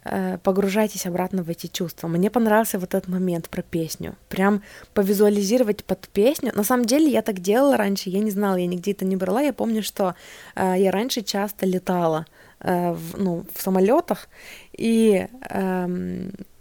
[0.03, 2.07] Э, погружайтесь обратно в эти чувства.
[2.07, 4.15] Мне понравился вот этот момент про песню.
[4.29, 4.62] Прям
[4.93, 6.51] повизуализировать под песню.
[6.55, 9.41] На самом деле я так делала раньше, я не знала, я нигде это не брала.
[9.41, 10.15] Я помню, что
[10.55, 12.25] э, я раньше часто летала
[12.60, 14.30] э, в, ну, в самолетах,
[14.78, 15.88] и э,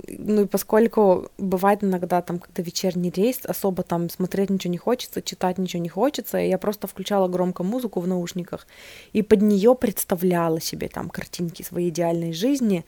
[0.09, 5.23] ну и поскольку бывает иногда там, когда вечерний рейс, особо там смотреть ничего не хочется,
[5.23, 8.67] читать ничего не хочется, я просто включала громко музыку в наушниках
[9.13, 12.85] и под нее представляла себе там картинки своей идеальной жизни,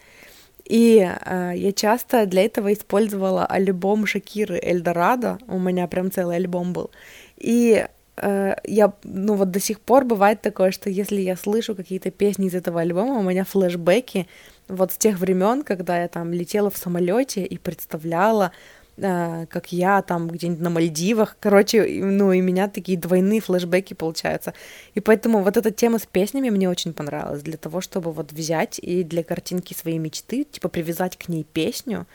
[0.64, 5.38] и э, я часто для этого использовала альбом Шакиры Эльдорадо.
[5.48, 6.90] У меня прям целый альбом был.
[7.38, 7.86] И
[8.20, 12.46] э, я, ну вот до сих пор бывает такое, что если я слышу какие-то песни
[12.46, 14.26] из этого альбома, у меня флешбеки
[14.68, 18.52] вот с тех времен, когда я там летела в самолете и представляла
[19.00, 21.36] Э, как я там где-нибудь на Мальдивах.
[21.40, 24.54] Короче, ну и меня такие двойные флешбеки получаются.
[24.94, 27.42] И поэтому вот эта тема с песнями мне очень понравилась.
[27.42, 32.06] Для того, чтобы вот взять и для картинки своей мечты, типа привязать к ней песню,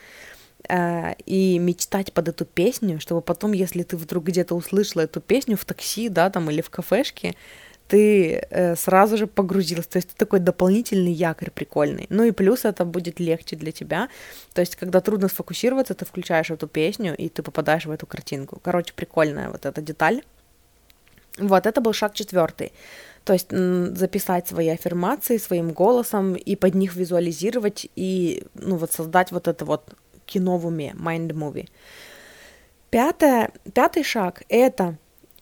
[0.70, 5.66] и мечтать под эту песню, чтобы потом, если ты вдруг где-то услышала эту песню в
[5.66, 7.36] такси, да, там, или в кафешке,
[7.88, 9.88] ты э, сразу же погрузилась.
[9.88, 12.08] То есть это такой дополнительный якорь прикольный.
[12.10, 14.10] Ну и плюс это будет легче для тебя.
[14.54, 18.60] То есть когда трудно сфокусироваться, ты включаешь эту песню, и ты попадаешь в эту картинку.
[18.64, 20.24] Короче, прикольная вот эта деталь.
[21.38, 22.72] Вот, это был шаг четвертый.
[23.26, 29.32] То есть записать свои аффирмации своим голосом и под них визуализировать и, ну, вот создать
[29.32, 29.96] вот это вот
[30.26, 31.70] кино в уме, mind movie.
[32.90, 34.98] Пятое, пятый шаг— это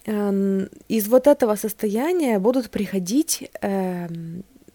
[0.05, 4.07] э, из вот этого состояния будут приходить э,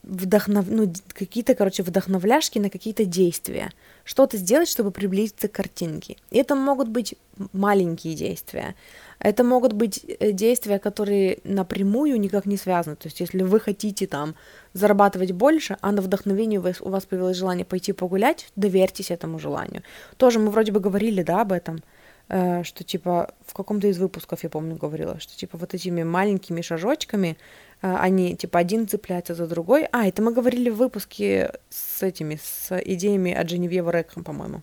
[0.02, 0.66] вдохнов...
[0.68, 3.70] ну, какие-то, короче, вдохновляшки на какие-то действия.
[4.04, 6.16] Что-то сделать, чтобы приблизиться к картинке.
[6.30, 7.14] И это могут быть
[7.52, 8.74] маленькие действия.
[9.18, 12.96] Это могут быть э, действия, которые напрямую никак не связаны.
[12.96, 14.34] То есть, если вы хотите там
[14.72, 19.82] зарабатывать больше, а на вдохновении у вас появилось желание пойти погулять, доверьтесь этому желанию.
[20.16, 21.82] Тоже мы вроде бы говорили, да, об этом,
[22.28, 26.60] э, что типа в каком-то из выпусков, я помню, говорила, что типа вот этими маленькими
[26.60, 27.38] шажочками
[27.82, 29.88] э, они типа один цепляется за другой.
[29.92, 34.62] А, это мы говорили в выпуске с этими, с идеями от Женевьева Рекхэм, по-моему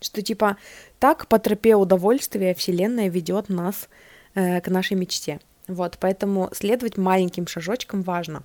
[0.00, 0.56] что типа
[0.98, 3.88] так по тропе удовольствия Вселенная ведет нас
[4.34, 5.40] э, к нашей мечте.
[5.68, 8.42] Вот, поэтому следовать маленьким шажочкам важно.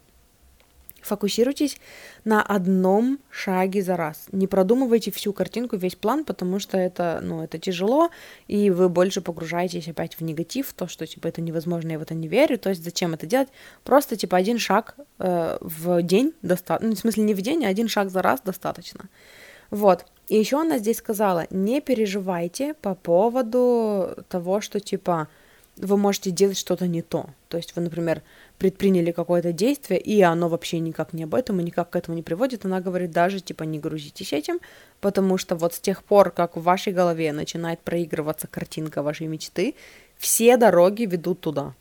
[1.05, 1.77] Фокусируйтесь
[2.23, 4.25] на одном шаге за раз.
[4.31, 8.09] Не продумывайте всю картинку, весь план, потому что это, ну, это тяжело,
[8.47, 12.15] и вы больше погружаетесь опять в негатив, то, что, типа, это невозможно, я в это
[12.15, 12.57] не верю.
[12.57, 13.49] То есть зачем это делать?
[13.83, 16.89] Просто, типа, один шаг э, в день достаточно.
[16.89, 19.05] Ну, в смысле, не в день, а один шаг за раз достаточно.
[19.69, 20.05] Вот.
[20.27, 25.27] И еще она здесь сказала, не переживайте по поводу того, что типа
[25.77, 27.29] вы можете делать что-то не то.
[27.49, 28.21] То есть вы, например,
[28.57, 32.23] предприняли какое-то действие, и оно вообще никак не об этом, и никак к этому не
[32.23, 32.65] приводит.
[32.65, 34.59] Она говорит, даже типа не грузитесь этим,
[35.01, 39.75] потому что вот с тех пор, как в вашей голове начинает проигрываться картинка вашей мечты,
[40.17, 41.73] все дороги ведут туда.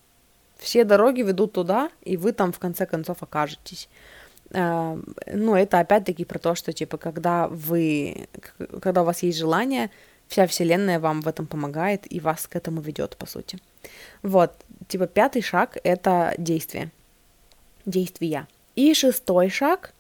[0.59, 3.89] Все дороги ведут туда, и вы там в конце концов окажетесь.
[4.51, 8.29] Ну, это опять-таки про то, что, типа, когда вы,
[8.81, 9.91] когда у вас есть желание,
[10.29, 13.59] вся вселенная вам в этом помогает и вас к этому ведет, по сути.
[14.23, 14.53] Вот,
[14.89, 16.91] типа, пятый шаг— это действие,
[17.85, 18.47] действия.
[18.77, 19.93] И шестой шаг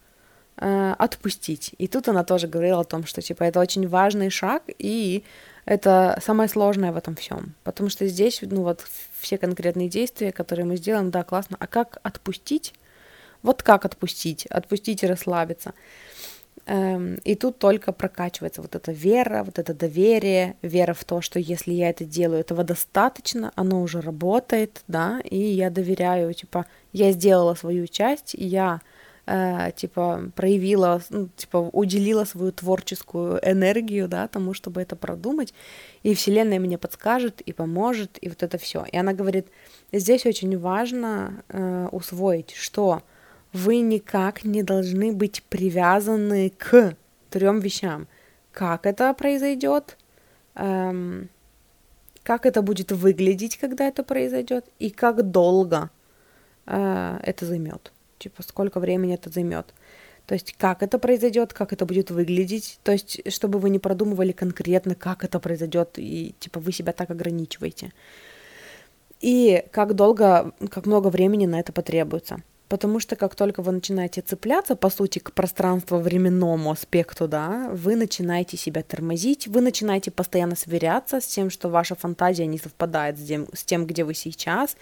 [0.56, 1.74] э,— отпустить.
[1.78, 5.24] И тут она тоже говорила о том, что, типа, это очень важный шаг, и
[5.64, 7.54] это самое сложное в этом всем.
[7.64, 8.84] Потому что здесь, ну, вот,
[9.20, 11.56] все конкретные действия, которые мы сделаем, да, классно.
[11.60, 12.72] А как отпустить?
[13.44, 14.46] Вот как отпустить?
[14.46, 15.74] Отпустить и расслабиться.
[16.66, 21.38] Эм, и тут только прокачивается вот эта вера, вот это доверие, вера в то, что
[21.38, 27.12] если я это делаю, этого достаточно, оно уже работает, да, и я доверяю, типа, я
[27.12, 28.80] сделала свою часть, я
[29.26, 35.52] э, типа проявила, ну, типа уделила свою творческую энергию, да, тому, чтобы это продумать,
[36.02, 38.86] и Вселенная мне подскажет и поможет, и вот это все.
[38.90, 39.48] И она говорит,
[39.92, 43.02] здесь очень важно э, усвоить, что
[43.54, 46.96] вы никак не должны быть привязаны к
[47.30, 48.08] трем вещам.
[48.52, 49.96] Как это произойдет,
[50.56, 51.28] эм,
[52.24, 55.90] как это будет выглядеть, когда это произойдет, и как долго
[56.66, 57.92] э, это займет.
[58.18, 59.72] Типа, сколько времени это займет.
[60.26, 62.80] То есть, как это произойдет, как это будет выглядеть.
[62.82, 67.10] То есть, чтобы вы не продумывали конкретно, как это произойдет, и типа вы себя так
[67.10, 67.92] ограничиваете.
[69.20, 72.42] И как долго, как много времени на это потребуется.
[72.68, 78.56] Потому что как только вы начинаете цепляться, по сути, к пространство-временному аспекту, да, вы начинаете
[78.56, 83.48] себя тормозить, вы начинаете постоянно сверяться с тем, что ваша фантазия не совпадает с тем,
[83.52, 84.76] с тем где вы сейчас,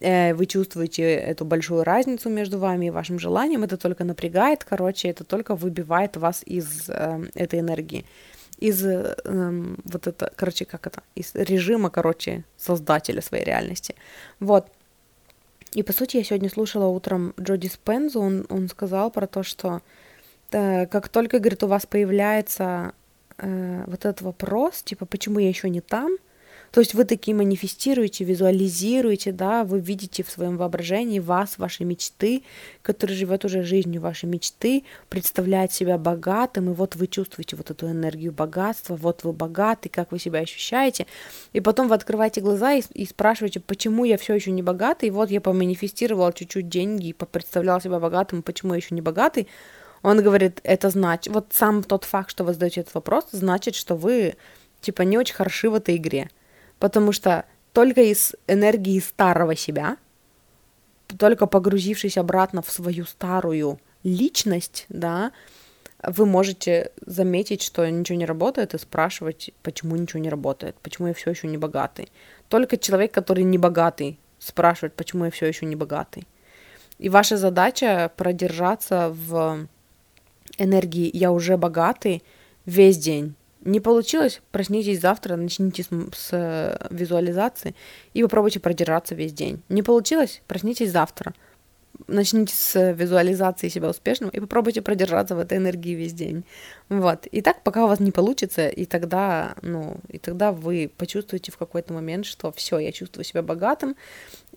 [0.00, 5.08] э, вы чувствуете эту большую разницу между вами и вашим желанием, это только напрягает, короче,
[5.08, 8.04] это только выбивает вас из э, этой энергии
[8.58, 9.16] из э,
[9.84, 13.94] вот это, короче, как это, из режима, короче, создателя своей реальности.
[14.40, 14.68] Вот.
[15.74, 19.80] И, по сути, я сегодня слушала утром Джоди Спензу, он, он сказал про то, что
[20.52, 22.92] э, как только, говорит, у вас появляется
[23.38, 26.16] э, вот этот вопрос, типа, почему я еще не там,
[26.74, 32.42] то есть вы такие манифестируете, визуализируете, да, вы видите в своем воображении вас, ваши мечты,
[32.82, 37.88] который живет уже жизнью вашей мечты, представляет себя богатым, и вот вы чувствуете вот эту
[37.88, 41.06] энергию богатства, вот вы богаты, как вы себя ощущаете,
[41.52, 45.30] и потом вы открываете глаза и, и спрашиваете, почему я все еще не богатый, вот
[45.30, 49.46] я поманифестировал чуть-чуть деньги и представлял себя богатым, почему я еще не богатый,
[50.02, 53.94] он говорит, это значит, вот сам тот факт, что вы задаете этот вопрос, значит, что
[53.94, 54.34] вы,
[54.80, 56.30] типа, не очень хороши в этой игре
[56.84, 59.96] потому что только из энергии старого себя,
[61.18, 65.32] только погрузившись обратно в свою старую личность, да,
[66.06, 71.14] вы можете заметить, что ничего не работает, и спрашивать, почему ничего не работает, почему я
[71.14, 72.12] все еще не богатый.
[72.48, 76.26] Только человек, который не богатый, спрашивает, почему я все еще не богатый.
[76.98, 79.68] И ваша задача продержаться в
[80.58, 82.22] энергии «я уже богатый»
[82.66, 84.40] весь день, не получилось?
[84.52, 87.74] Проснитесь завтра, начните с, с э, визуализации
[88.12, 89.62] и попробуйте продержаться весь день.
[89.68, 90.42] Не получилось?
[90.46, 91.34] Проснитесь завтра.
[92.08, 96.44] начните с визуализации себя успешным и попробуйте продержаться в этой энергии весь день.
[96.88, 97.26] Вот.
[97.26, 101.56] И так, пока у вас не получится, и тогда, ну, и тогда вы почувствуете в
[101.56, 103.96] какой-то момент, что все, я чувствую себя богатым,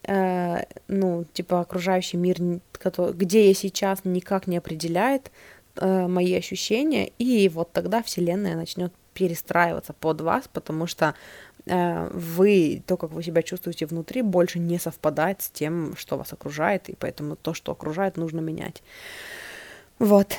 [0.03, 2.37] э, ну, типа окружающий мир,
[2.73, 5.31] который, где я сейчас, никак не определяет
[5.77, 11.15] э, мои ощущения, и вот тогда Вселенная начнет перестраиваться под вас, потому что
[11.65, 16.33] э, вы, то, как вы себя чувствуете внутри, больше не совпадает с тем, что вас
[16.33, 18.83] окружает, и поэтому то, что окружает, нужно менять.
[19.99, 20.37] Вот.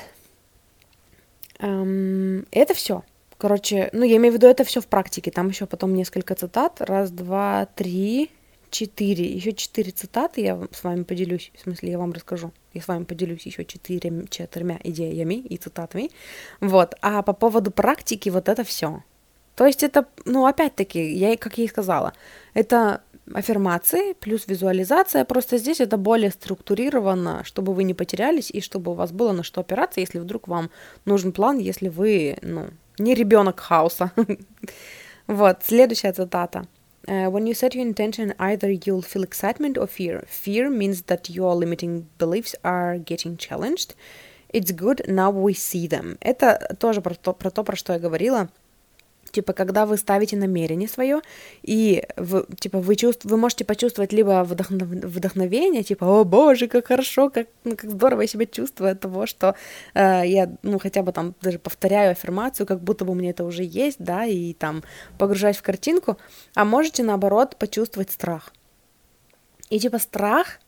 [1.59, 3.03] Эм, это все.
[3.37, 5.31] Короче, ну, я имею в виду, это все в практике.
[5.31, 6.81] Там еще потом несколько цитат.
[6.81, 8.31] Раз, два, три,
[8.69, 9.25] четыре.
[9.25, 11.51] Еще четыре цитаты я с вами поделюсь.
[11.55, 12.51] В смысле, я вам расскажу.
[12.73, 16.11] Я с вами поделюсь еще четырьмя идеями и цитатами.
[16.61, 16.95] Вот.
[17.01, 19.03] А по поводу практики, вот это все.
[19.55, 22.13] То есть это, ну, опять-таки, я, как я и сказала,
[22.53, 23.01] это
[23.33, 25.25] аффирмации плюс визуализация.
[25.25, 29.43] Просто здесь это более структурировано, чтобы вы не потерялись и чтобы у вас было на
[29.43, 30.69] что опираться, если вдруг вам
[31.05, 34.11] нужен план, если вы, ну, не ребенок хаоса.
[35.27, 36.65] вот, следующая цитата.
[37.08, 40.24] Uh, when you set your intention, either you'll feel excitement or fear.
[40.26, 43.94] Fear means that your limiting beliefs are getting challenged.
[44.48, 46.16] It's good, now we see them.
[46.20, 48.48] Это тоже про то, про то, про что я говорила.
[49.31, 51.21] Типа, когда вы ставите намерение свое,
[51.61, 56.87] и вы, типа, вы, чувств, вы можете почувствовать либо вдохнов, вдохновение, типа, о боже, как
[56.87, 59.55] хорошо, как, ну, как здорово я себя чувствую от того, что
[59.93, 63.43] э, я, ну, хотя бы там даже повторяю аффирмацию, как будто бы у меня это
[63.43, 64.83] уже есть, да, и там
[65.17, 66.17] погружаюсь в картинку,
[66.55, 68.53] а можете, наоборот, почувствовать страх.
[69.69, 70.59] И, типа, страх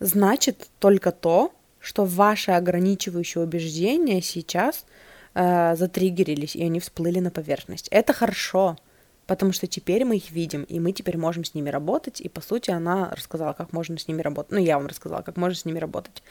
[0.00, 4.84] значит только то, что ваши ограничивающие убеждения сейчас—
[5.34, 7.88] э, затриггерились, и они всплыли на поверхность.
[7.90, 8.76] Это хорошо,
[9.26, 12.40] потому что теперь мы их видим, и мы теперь можем с ними работать, и, по
[12.40, 14.52] сути, она рассказала, как можно с ними работать.
[14.52, 16.22] Ну, я вам рассказала, как можно с ними работать.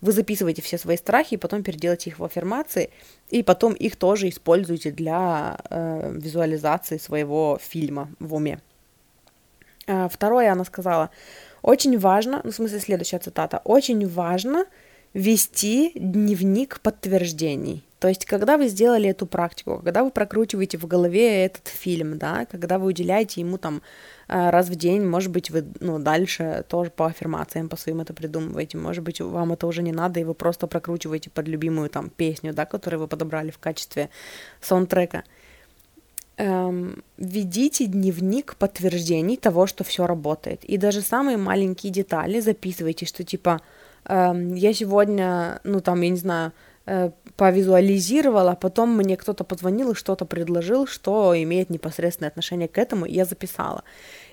[0.00, 2.90] Вы записываете все свои страхи, и потом переделайте их в аффирмации,
[3.28, 8.60] и потом их тоже используйте для э, визуализации своего фильма в уме.
[9.86, 11.10] Э, второе, она сказала,
[11.62, 14.66] очень важно, ну, в смысле, следующая цитата, очень важно
[15.14, 17.84] вести дневник подтверждений.
[18.00, 22.46] То есть, когда вы сделали эту практику, когда вы прокручиваете в голове этот фильм, да,
[22.46, 23.82] когда вы уделяете ему там
[24.26, 28.14] э, раз в день, может быть, вы ну, дальше тоже по аффирмациям по своим это
[28.14, 32.08] придумываете, может быть, вам это уже не надо, и вы просто прокручиваете под любимую там
[32.08, 34.08] песню, да, которую вы подобрали в качестве
[34.62, 35.24] саундтрека.
[36.38, 40.64] Эм, ведите дневник подтверждений того, что все работает.
[40.64, 43.60] И даже самые маленькие детали записывайте, что типа
[44.06, 46.52] эм, я сегодня, ну там, я не знаю,
[47.36, 53.14] повизуализировала, потом мне кто-то позвонил и что-то предложил, что имеет непосредственное отношение к этому, и
[53.14, 53.82] я записала.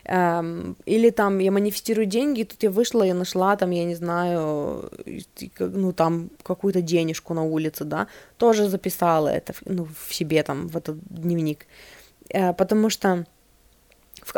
[0.06, 3.96] Эм, или там я манифестирую деньги, и тут я вышла и нашла там, я не
[3.96, 4.90] знаю,
[5.60, 10.78] ну там какую-то денежку на улице, да, тоже записала это ну, в себе там, в
[10.78, 11.66] этот дневник.
[12.30, 13.26] Э, потому что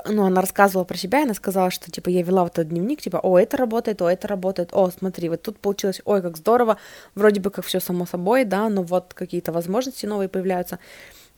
[0.05, 3.01] ну, она рассказывала про себя, и она сказала, что, типа, я вела вот этот дневник,
[3.01, 6.77] типа, о, это работает, о, это работает, о, смотри, вот тут получилось, ой, как здорово,
[7.15, 10.79] вроде бы как все само собой, да, но вот какие-то возможности новые появляются.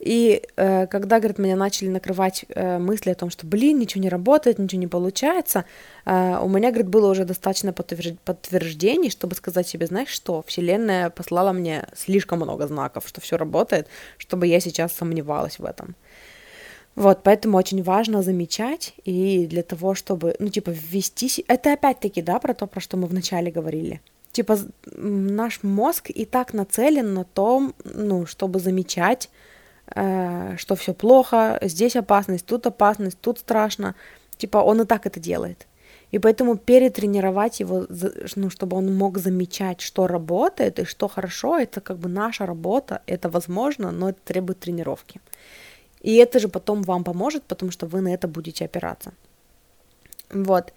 [0.01, 4.09] И э, когда, говорит, меня начали накрывать э, мысли о том, что, блин, ничего не
[4.09, 5.65] работает, ничего не получается,
[6.05, 8.19] э, у меня, говорит, было уже достаточно подтвержд...
[8.25, 13.87] подтверждений, чтобы сказать себе, знаешь что, Вселенная послала мне слишком много знаков, что все работает,
[14.17, 15.95] чтобы я сейчас сомневалась в этом.
[16.95, 21.45] Вот, поэтому очень важно замечать, и для того, чтобы, ну, типа, ввести...
[21.47, 24.01] Это опять-таки, да, про то, про что мы вначале говорили.
[24.31, 24.57] Типа,
[24.95, 29.29] наш мозг и так нацелен на том, ну, чтобы замечать,
[29.95, 33.95] э, что все плохо, здесь опасность, тут опасность, тут страшно.
[34.37, 35.67] Типа, он и так это делает.
[36.11, 37.87] И поэтому перетренировать его,
[38.35, 43.01] ну, чтобы он мог замечать, что работает и что хорошо, это как бы наша работа,
[43.05, 45.21] это возможно, но это требует тренировки.
[46.01, 49.13] И это же потом вам поможет, потому что вы на это будете опираться.
[50.29, 50.73] Вот.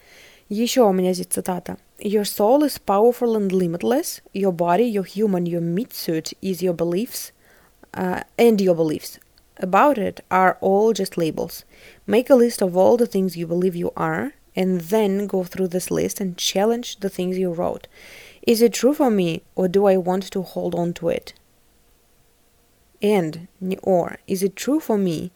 [0.48, 1.78] Еще у меня здесь цитата.
[1.98, 4.20] Your soul is powerful and limitless.
[4.34, 7.32] Your body, your human, your meat suit is your beliefs
[7.94, 9.18] uh, and your beliefs
[9.58, 11.64] about it are all just labels.
[12.06, 15.68] Make a list of all the things you believe you are and then go through
[15.68, 17.86] this list and challenge the things you wrote.
[18.42, 21.32] Is it true for me or do I want to hold on to it?
[23.04, 23.48] And
[23.82, 24.18] or.
[24.26, 25.30] Is it true for me?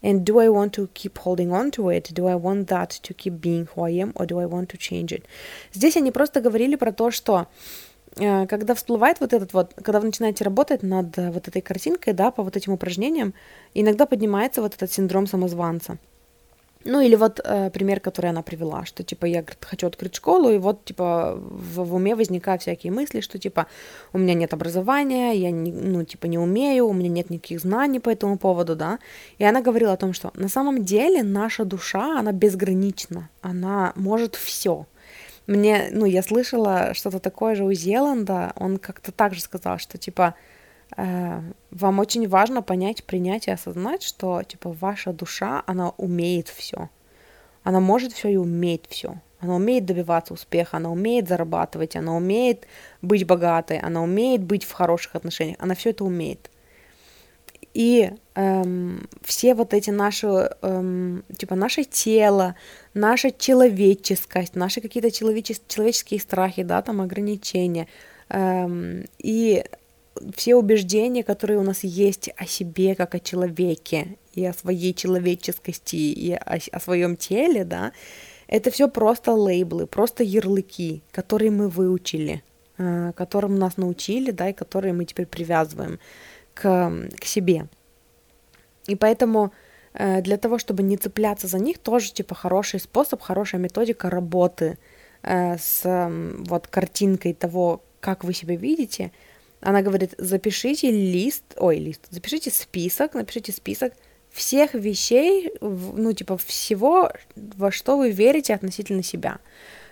[0.00, 2.14] And do i want to keep holding on to it?
[2.14, 4.76] Do i want that to keep being who i am or do i want to
[4.76, 5.24] change it?
[5.72, 7.46] Здесь они просто говорили про то что
[8.16, 12.30] э, когда всплывает вот этот вот, когда вы начинаете работать над вот этой картинкой, да,
[12.30, 13.34] по вот этим упражнениям,
[13.74, 15.98] иногда поднимается вот этот синдром самозванца.
[16.84, 20.50] Ну или вот э, пример, который она привела, что типа я говорит, хочу открыть школу,
[20.50, 23.66] и вот типа в, в уме возникают всякие мысли, что типа
[24.12, 27.98] у меня нет образования, я не, ну типа не умею, у меня нет никаких знаний
[27.98, 29.00] по этому поводу, да.
[29.38, 34.36] И она говорила о том, что на самом деле наша душа, она безгранична, она может
[34.36, 34.86] все.
[35.48, 39.98] Мне, ну я слышала что-то такое же у Зеланда, он как-то так же сказал, что
[39.98, 40.34] типа
[40.96, 46.88] вам очень важно понять, принять и осознать, что типа ваша душа, она умеет все.
[47.62, 49.16] Она может все и умеет все.
[49.40, 52.66] Она умеет добиваться успеха, она умеет зарабатывать, она умеет
[53.02, 56.50] быть богатой, она умеет быть в хороших отношениях, она все это умеет.
[57.74, 60.26] И эм, все вот эти наши,
[60.62, 62.56] эм, типа, наше тело,
[62.94, 67.86] наша человеческость, наши какие-то человечес- человеческие страхи, да, там ограничения,
[68.30, 69.64] эм, и
[70.34, 75.96] все убеждения, которые у нас есть о себе как о человеке и о своей человеческости
[75.96, 77.92] и о, о своем теле, да,
[78.46, 82.42] это все просто лейблы, просто ярлыки, которые мы выучили,
[82.78, 85.98] э, которым нас научили, да, и которые мы теперь привязываем
[86.54, 87.66] к, к себе.
[88.86, 89.52] И поэтому
[89.92, 94.78] э, для того, чтобы не цепляться за них, тоже типа хороший способ, хорошая методика работы
[95.22, 95.82] э, с
[96.48, 99.12] вот картинкой того, как вы себя видите–
[99.60, 103.92] она говорит, запишите лист, ой, лист, запишите список, напишите список
[104.30, 109.38] всех вещей, ну, типа, всего, во что вы верите относительно себя.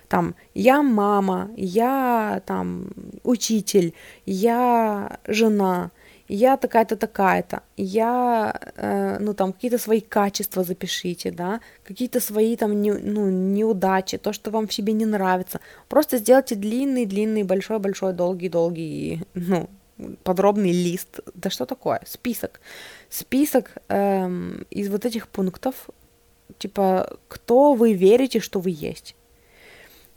[0.07, 2.89] Там, я мама, я, там,
[3.23, 3.93] учитель,
[4.25, 5.91] я жена,
[6.29, 12.81] я такая-то, такая-то, я, э, ну, там, какие-то свои качества запишите, да, какие-то свои, там,
[12.81, 15.59] не, ну, неудачи, то, что вам в себе не нравится.
[15.87, 19.69] Просто сделайте длинный-длинный, большой-большой, долгий-долгий, ну,
[20.23, 21.19] подробный лист.
[21.33, 22.01] Да что такое?
[22.05, 22.59] Список.
[23.09, 25.89] Список эм, из вот этих пунктов,
[26.57, 29.15] типа, кто вы верите, что вы есть.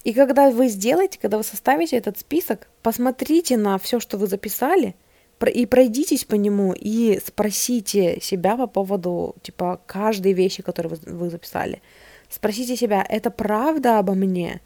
[0.02, 4.96] И когда вы сделаете, когда вы составите этот список, посмотрите на все, что вы записали–
[5.49, 11.30] и пройдитесь по нему и спросите себя по поводу, типа, каждой вещи, которую вы, вы
[11.30, 11.80] записали.
[12.28, 14.61] Спросите себя, это правда обо мне?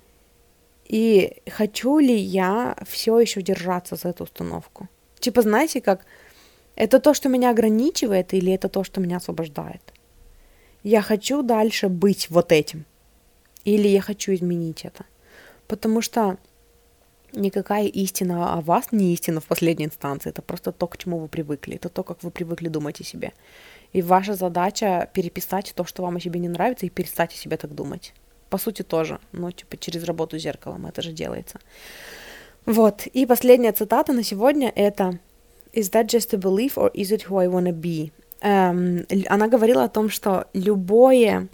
[0.87, 4.89] И хочу ли я все еще держаться за эту установку?
[5.18, 6.05] Типа, знаете, как
[6.77, 9.81] это то, что меня ограничивает, или это то, что меня освобождает?
[10.83, 12.85] Я хочу дальше быть вот этим.
[13.64, 15.07] Или я хочу изменить это.
[15.66, 16.37] Потому что
[17.37, 20.30] никакая истина о вас не истина в последней инстанции.
[20.30, 21.76] Это просто то, к чему вы привыкли.
[21.76, 23.32] Это то, как вы привыкли думать о себе.
[23.93, 27.57] И ваша задача переписать то, что вам о себе не нравится, и перестать о себе
[27.57, 28.14] так думать.
[28.51, 29.18] По сути, тоже.
[29.32, 31.59] Ну, типа, через работу с зеркалом это же делается.
[32.66, 33.07] Вот.
[33.07, 35.18] И последняя цитата на сегодня это
[35.72, 39.85] «Is that just a belief or is it who I wanna be?» эм, Она говорила
[39.85, 41.49] о том, что любое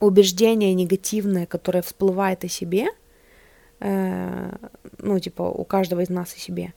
[0.00, 2.88] убеждение негативное, которое всплывает о себе–
[3.80, 4.50] э,
[4.98, 6.72] ну, типа, у каждого из нас и себе.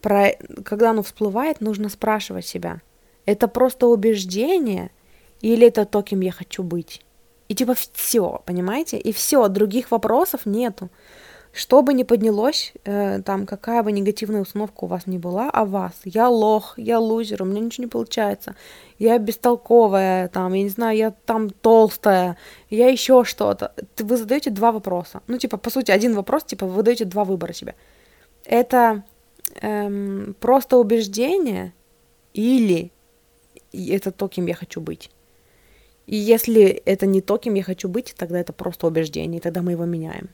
[0.00, 0.32] Про,
[0.64, 2.80] когда оно всплывает, нужно спрашивать себя,
[3.26, 4.90] это просто убеждение
[5.40, 7.02] или это то, кем я хочу быть?
[7.48, 8.98] И типа все, понимаете?
[8.98, 10.90] И все, других вопросов нету.
[11.52, 15.64] Что бы ни поднялось, э, там, какая бы негативная установка у вас ни была о
[15.64, 18.54] вас, я лох, я лузер, у меня ничего не получается,
[18.98, 22.36] я бестолковая, там, я не знаю, я там толстая,
[22.68, 23.72] я еще что-то.
[23.98, 25.22] Вы задаете два вопроса.
[25.26, 27.74] Ну, типа, по сути, один вопрос, типа, вы даете два выбора себе.
[28.44, 29.04] Это
[29.60, 31.72] эм, просто убеждение
[32.34, 32.92] или
[33.72, 35.10] это то, кем я хочу быть.
[36.06, 39.62] И если это не то, кем я хочу быть, тогда это просто убеждение, и тогда
[39.62, 40.28] мы его меняем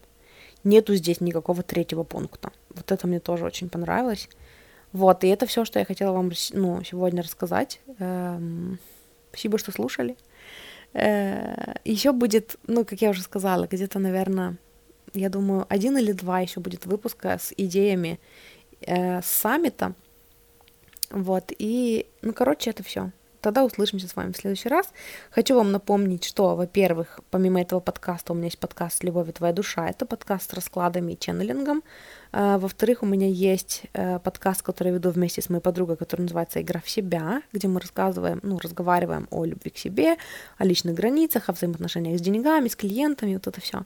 [0.65, 2.51] нету здесь никакого третьего пункта.
[2.69, 4.27] Вот это мне тоже очень понравилось.
[4.91, 7.81] Вот, и это все, что я хотела вам ну, сегодня рассказать.
[7.99, 8.79] Эм,
[9.29, 10.15] спасибо, что слушали.
[10.93, 14.57] Э, еще будет, ну, как я уже сказала, где-то, наверное,
[15.13, 18.19] я думаю, один или два еще будет выпуска с идеями
[18.81, 19.93] э, саммита.
[21.09, 23.11] Вот, и, ну, короче, это все.
[23.45, 24.91] Тогда услышимся с вами в следующий раз.
[25.29, 29.53] Хочу вам напомнить, что, во-первых, помимо этого подкаста у меня есть подкаст «Любовь и твоя
[29.53, 29.87] душа».
[29.87, 31.83] Это подкаст с раскладами и ченнелингом.
[32.31, 36.21] А, во-вторых, у меня есть э, подкаст, который я веду вместе с моей подругой, который
[36.21, 40.15] называется «Игра в себя», где мы рассказываем, ну, разговариваем о любви к себе,
[40.57, 43.83] о личных границах, о взаимоотношениях с деньгами, с клиентами, вот это все.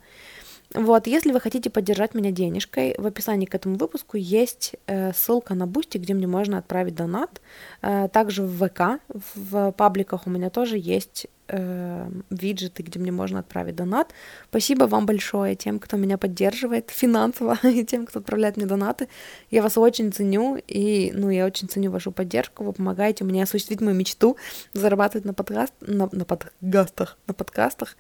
[0.76, 5.56] Вот, если вы хотите поддержать меня денежкой, в описании к этому выпуску есть э, ссылка
[5.56, 7.42] на Бусти, где мне можно отправить донат.
[7.82, 9.02] Э, также в ВК,
[9.36, 14.14] в пабликах у меня тоже есть э, виджеты, где мне можно отправить донат.
[14.50, 19.08] Спасибо вам большое тем, кто меня поддерживает финансово, и тем, кто отправляет мне донаты.
[19.50, 22.64] Я вас очень ценю, и, ну, я очень ценю вашу поддержку.
[22.64, 24.38] Вы помогаете мне осуществить мою мечту
[24.74, 27.98] зарабатывать на, подкаст, на, на подкастах, на подкастах.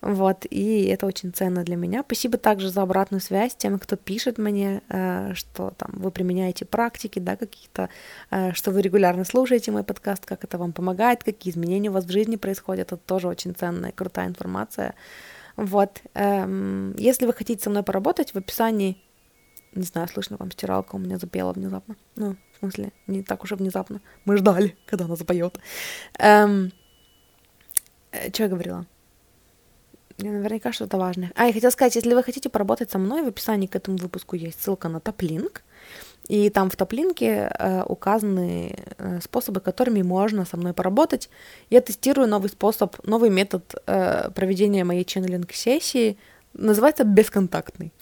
[0.00, 2.02] Вот, и это очень ценно для меня.
[2.06, 7.18] Спасибо также за обратную связь тем, кто пишет мне, э, что там вы применяете практики,
[7.18, 7.90] да, какие-то,
[8.30, 12.04] э, что вы регулярно слушаете мой подкаст, как это вам помогает, какие изменения у вас
[12.04, 12.92] в жизни происходят.
[12.92, 14.94] Это тоже очень ценная, крутая информация.
[15.56, 18.96] Вот, эм, если вы хотите со мной поработать, в описании,
[19.74, 21.96] не знаю, слышно вам стиралка у меня запела внезапно.
[22.16, 24.00] Ну, в смысле, не так уж и внезапно.
[24.24, 25.60] Мы ждали, когда она запоет.
[26.18, 26.72] Эм,
[28.12, 28.86] э, что я говорила?
[30.22, 31.32] Наверняка что-то важное.
[31.34, 34.36] А, я хотела сказать, если вы хотите поработать со мной, в описании к этому выпуску
[34.36, 35.62] есть ссылка на топлинк.
[36.28, 41.28] И там в топлинке э, указаны э, способы, которыми можно со мной поработать.
[41.70, 46.18] Я тестирую новый способ, новый метод э, проведения моей ченнелинг-сессии.
[46.52, 47.92] Называется бесконтактный.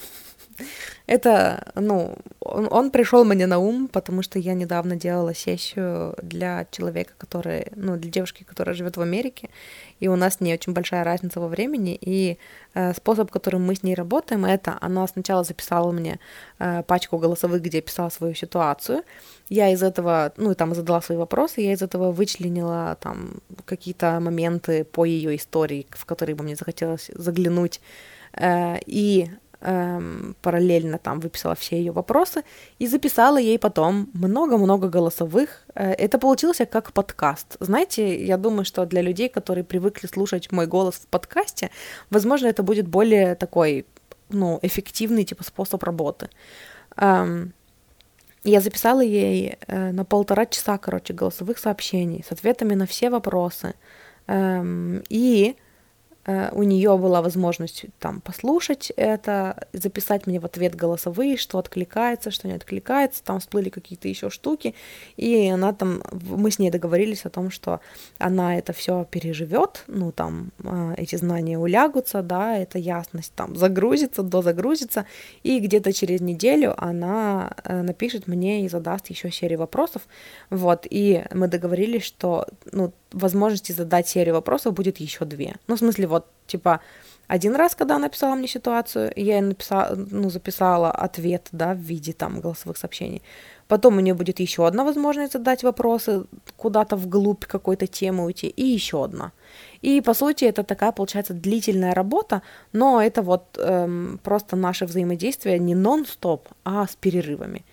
[1.06, 6.66] Это, ну, он, он пришел мне на ум, потому что я недавно делала сессию для
[6.70, 9.48] человека, который, ну, для девушки, которая живет в Америке,
[10.00, 12.38] и у нас не очень большая разница во времени, и
[12.74, 16.18] э, способ, которым мы с ней работаем, это она сначала записала мне
[16.58, 19.02] э, пачку голосовых, где писала свою ситуацию,
[19.48, 24.84] я из этого, ну, там задала свои вопросы, я из этого вычленила там какие-то моменты
[24.84, 27.80] по ее истории, в которые бы мне захотелось заглянуть,
[28.34, 29.30] э, и
[29.60, 32.42] эм, параллельно там выписала все ее вопросы
[32.78, 35.64] и записала ей потом много-много голосовых.
[35.74, 37.56] Э, это получился как подкаст.
[37.60, 41.70] Знаете, я думаю, что для людей, которые привыкли слушать мой голос в подкасте,
[42.10, 43.86] возможно, это будет более такой,
[44.28, 46.28] ну, эффективный типа способ работы.
[46.96, 47.52] Эм,
[48.44, 53.74] я записала ей э, на полтора часа, короче, голосовых сообщений с ответами на все вопросы.
[54.26, 55.56] Эм, и
[56.52, 62.48] у нее была возможность там послушать это, записать мне в ответ голосовые, что откликается, что
[62.48, 64.74] не откликается, там всплыли какие-то еще штуки,
[65.16, 67.80] и она там, мы с ней договорились о том, что
[68.18, 74.22] она это все переживет, ну там э, эти знания улягутся, да, эта ясность там загрузится,
[74.22, 75.06] дозагрузится,
[75.42, 80.02] и где-то через неделю она э, напишет мне и задаст еще серию вопросов,
[80.50, 85.56] вот, и мы договорились, что, ну, возможности задать серию вопросов будет еще две.
[85.66, 86.80] Ну, в смысле, вот, типа,
[87.28, 91.78] один раз, когда она написала мне ситуацию, я ей написала, ну, записала ответ, да, в
[91.78, 93.22] виде там голосовых сообщений.
[93.68, 96.24] Потом у нее будет еще одна возможность задать вопросы,
[96.56, 99.32] куда-то вглубь какой-то темы уйти, и еще одна.
[99.82, 102.40] И, по сути, это такая, получается, длительная работа,
[102.72, 107.66] но это вот эм, просто наше взаимодействие не нон-стоп, а с перерывами.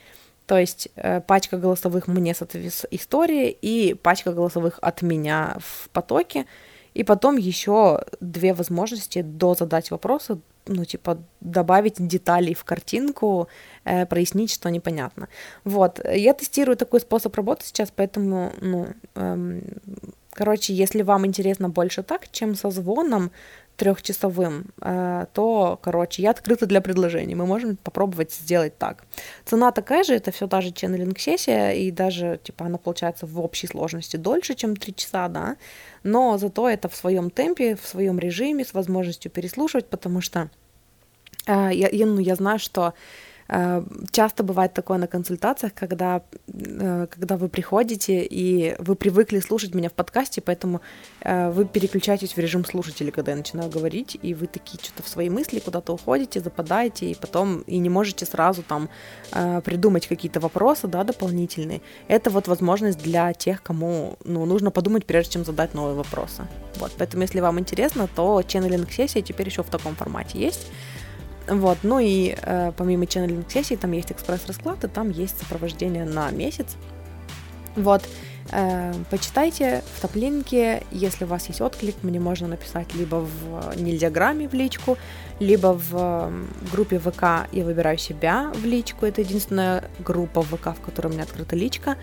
[0.46, 6.46] То есть э, пачка голосовых мне с истории и пачка голосовых от меня в потоке.
[6.94, 13.48] И потом еще две возможности до задать вопросы, ну, типа, добавить деталей в картинку,
[13.84, 15.28] э, прояснить, что непонятно.
[15.66, 19.62] Вот, я тестирую такой способ работы сейчас, поэтому, ну, эм,
[20.32, 23.32] короче, если вам интересно больше так, чем со звоном,
[23.78, 27.36] трехчасовым, э, то, короче, я открыта для предложений.
[27.36, 29.04] Мы можем попробовать сделать так.
[29.46, 33.68] Цена такая же, это все та же ченнелинг-сессия, и даже, типа, она получается в общей
[33.68, 35.58] сложности дольше, чем 3 часа, да,
[36.04, 40.50] но зато это в своем темпе, в своем режиме, с возможностью переслушивать, потому что
[41.48, 42.94] э, я, я, ну, я знаю, что
[43.48, 49.90] часто бывает такое на консультациях, когда, э, когда вы приходите и вы привыкли слушать меня
[49.90, 50.82] в подкасте, поэтому
[51.22, 55.08] э, вы переключаетесь в режим слушателя, когда я начинаю говорить, и вы такие что-то в
[55.08, 58.90] свои мысли куда-то уходите, западаете, и потом и не можете сразу там
[59.64, 61.82] придумать какие-то вопросы, да, дополнительные.
[62.08, 66.48] Это вот возможность для тех, кому ну, нужно подумать, прежде чем задать новые вопросы.
[66.78, 70.68] Вот, поэтому если вам интересно, то ченнелинг сессия теперь еще в таком формате есть.
[71.48, 76.32] Вот, ну и э, помимо ченнелинг сессии там есть экспресс-расклад, и там есть сопровождение на
[76.32, 76.76] месяц.
[77.76, 78.02] Вот,
[78.52, 84.48] э, почитайте в топлинке, если у вас есть отклик, мне можно написать либо в нельзяграмме
[84.48, 84.98] в личку,
[85.40, 86.32] либо в
[86.72, 91.24] группе ВК «Я выбираю себя» в личку, это единственная группа ВК, в которой у меня
[91.24, 91.98] открыта личка,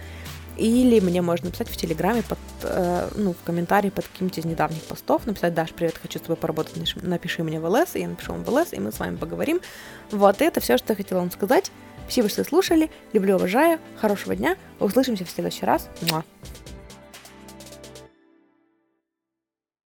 [0.57, 4.82] или мне можно написать в Телеграме, под, э, ну, в комментарии под каким-то из недавних
[4.82, 8.32] постов, написать, Даш, привет, хочу с тобой поработать, напиши мне в ЛС, и я напишу
[8.32, 9.61] вам в ЛС, и мы с вами поговорим.
[10.11, 11.70] Вот, и это все, что я хотела вам сказать.
[12.05, 15.88] Спасибо, что слушали, люблю, уважаю, хорошего дня, услышимся в следующий раз.
[16.11, 16.24] Муа.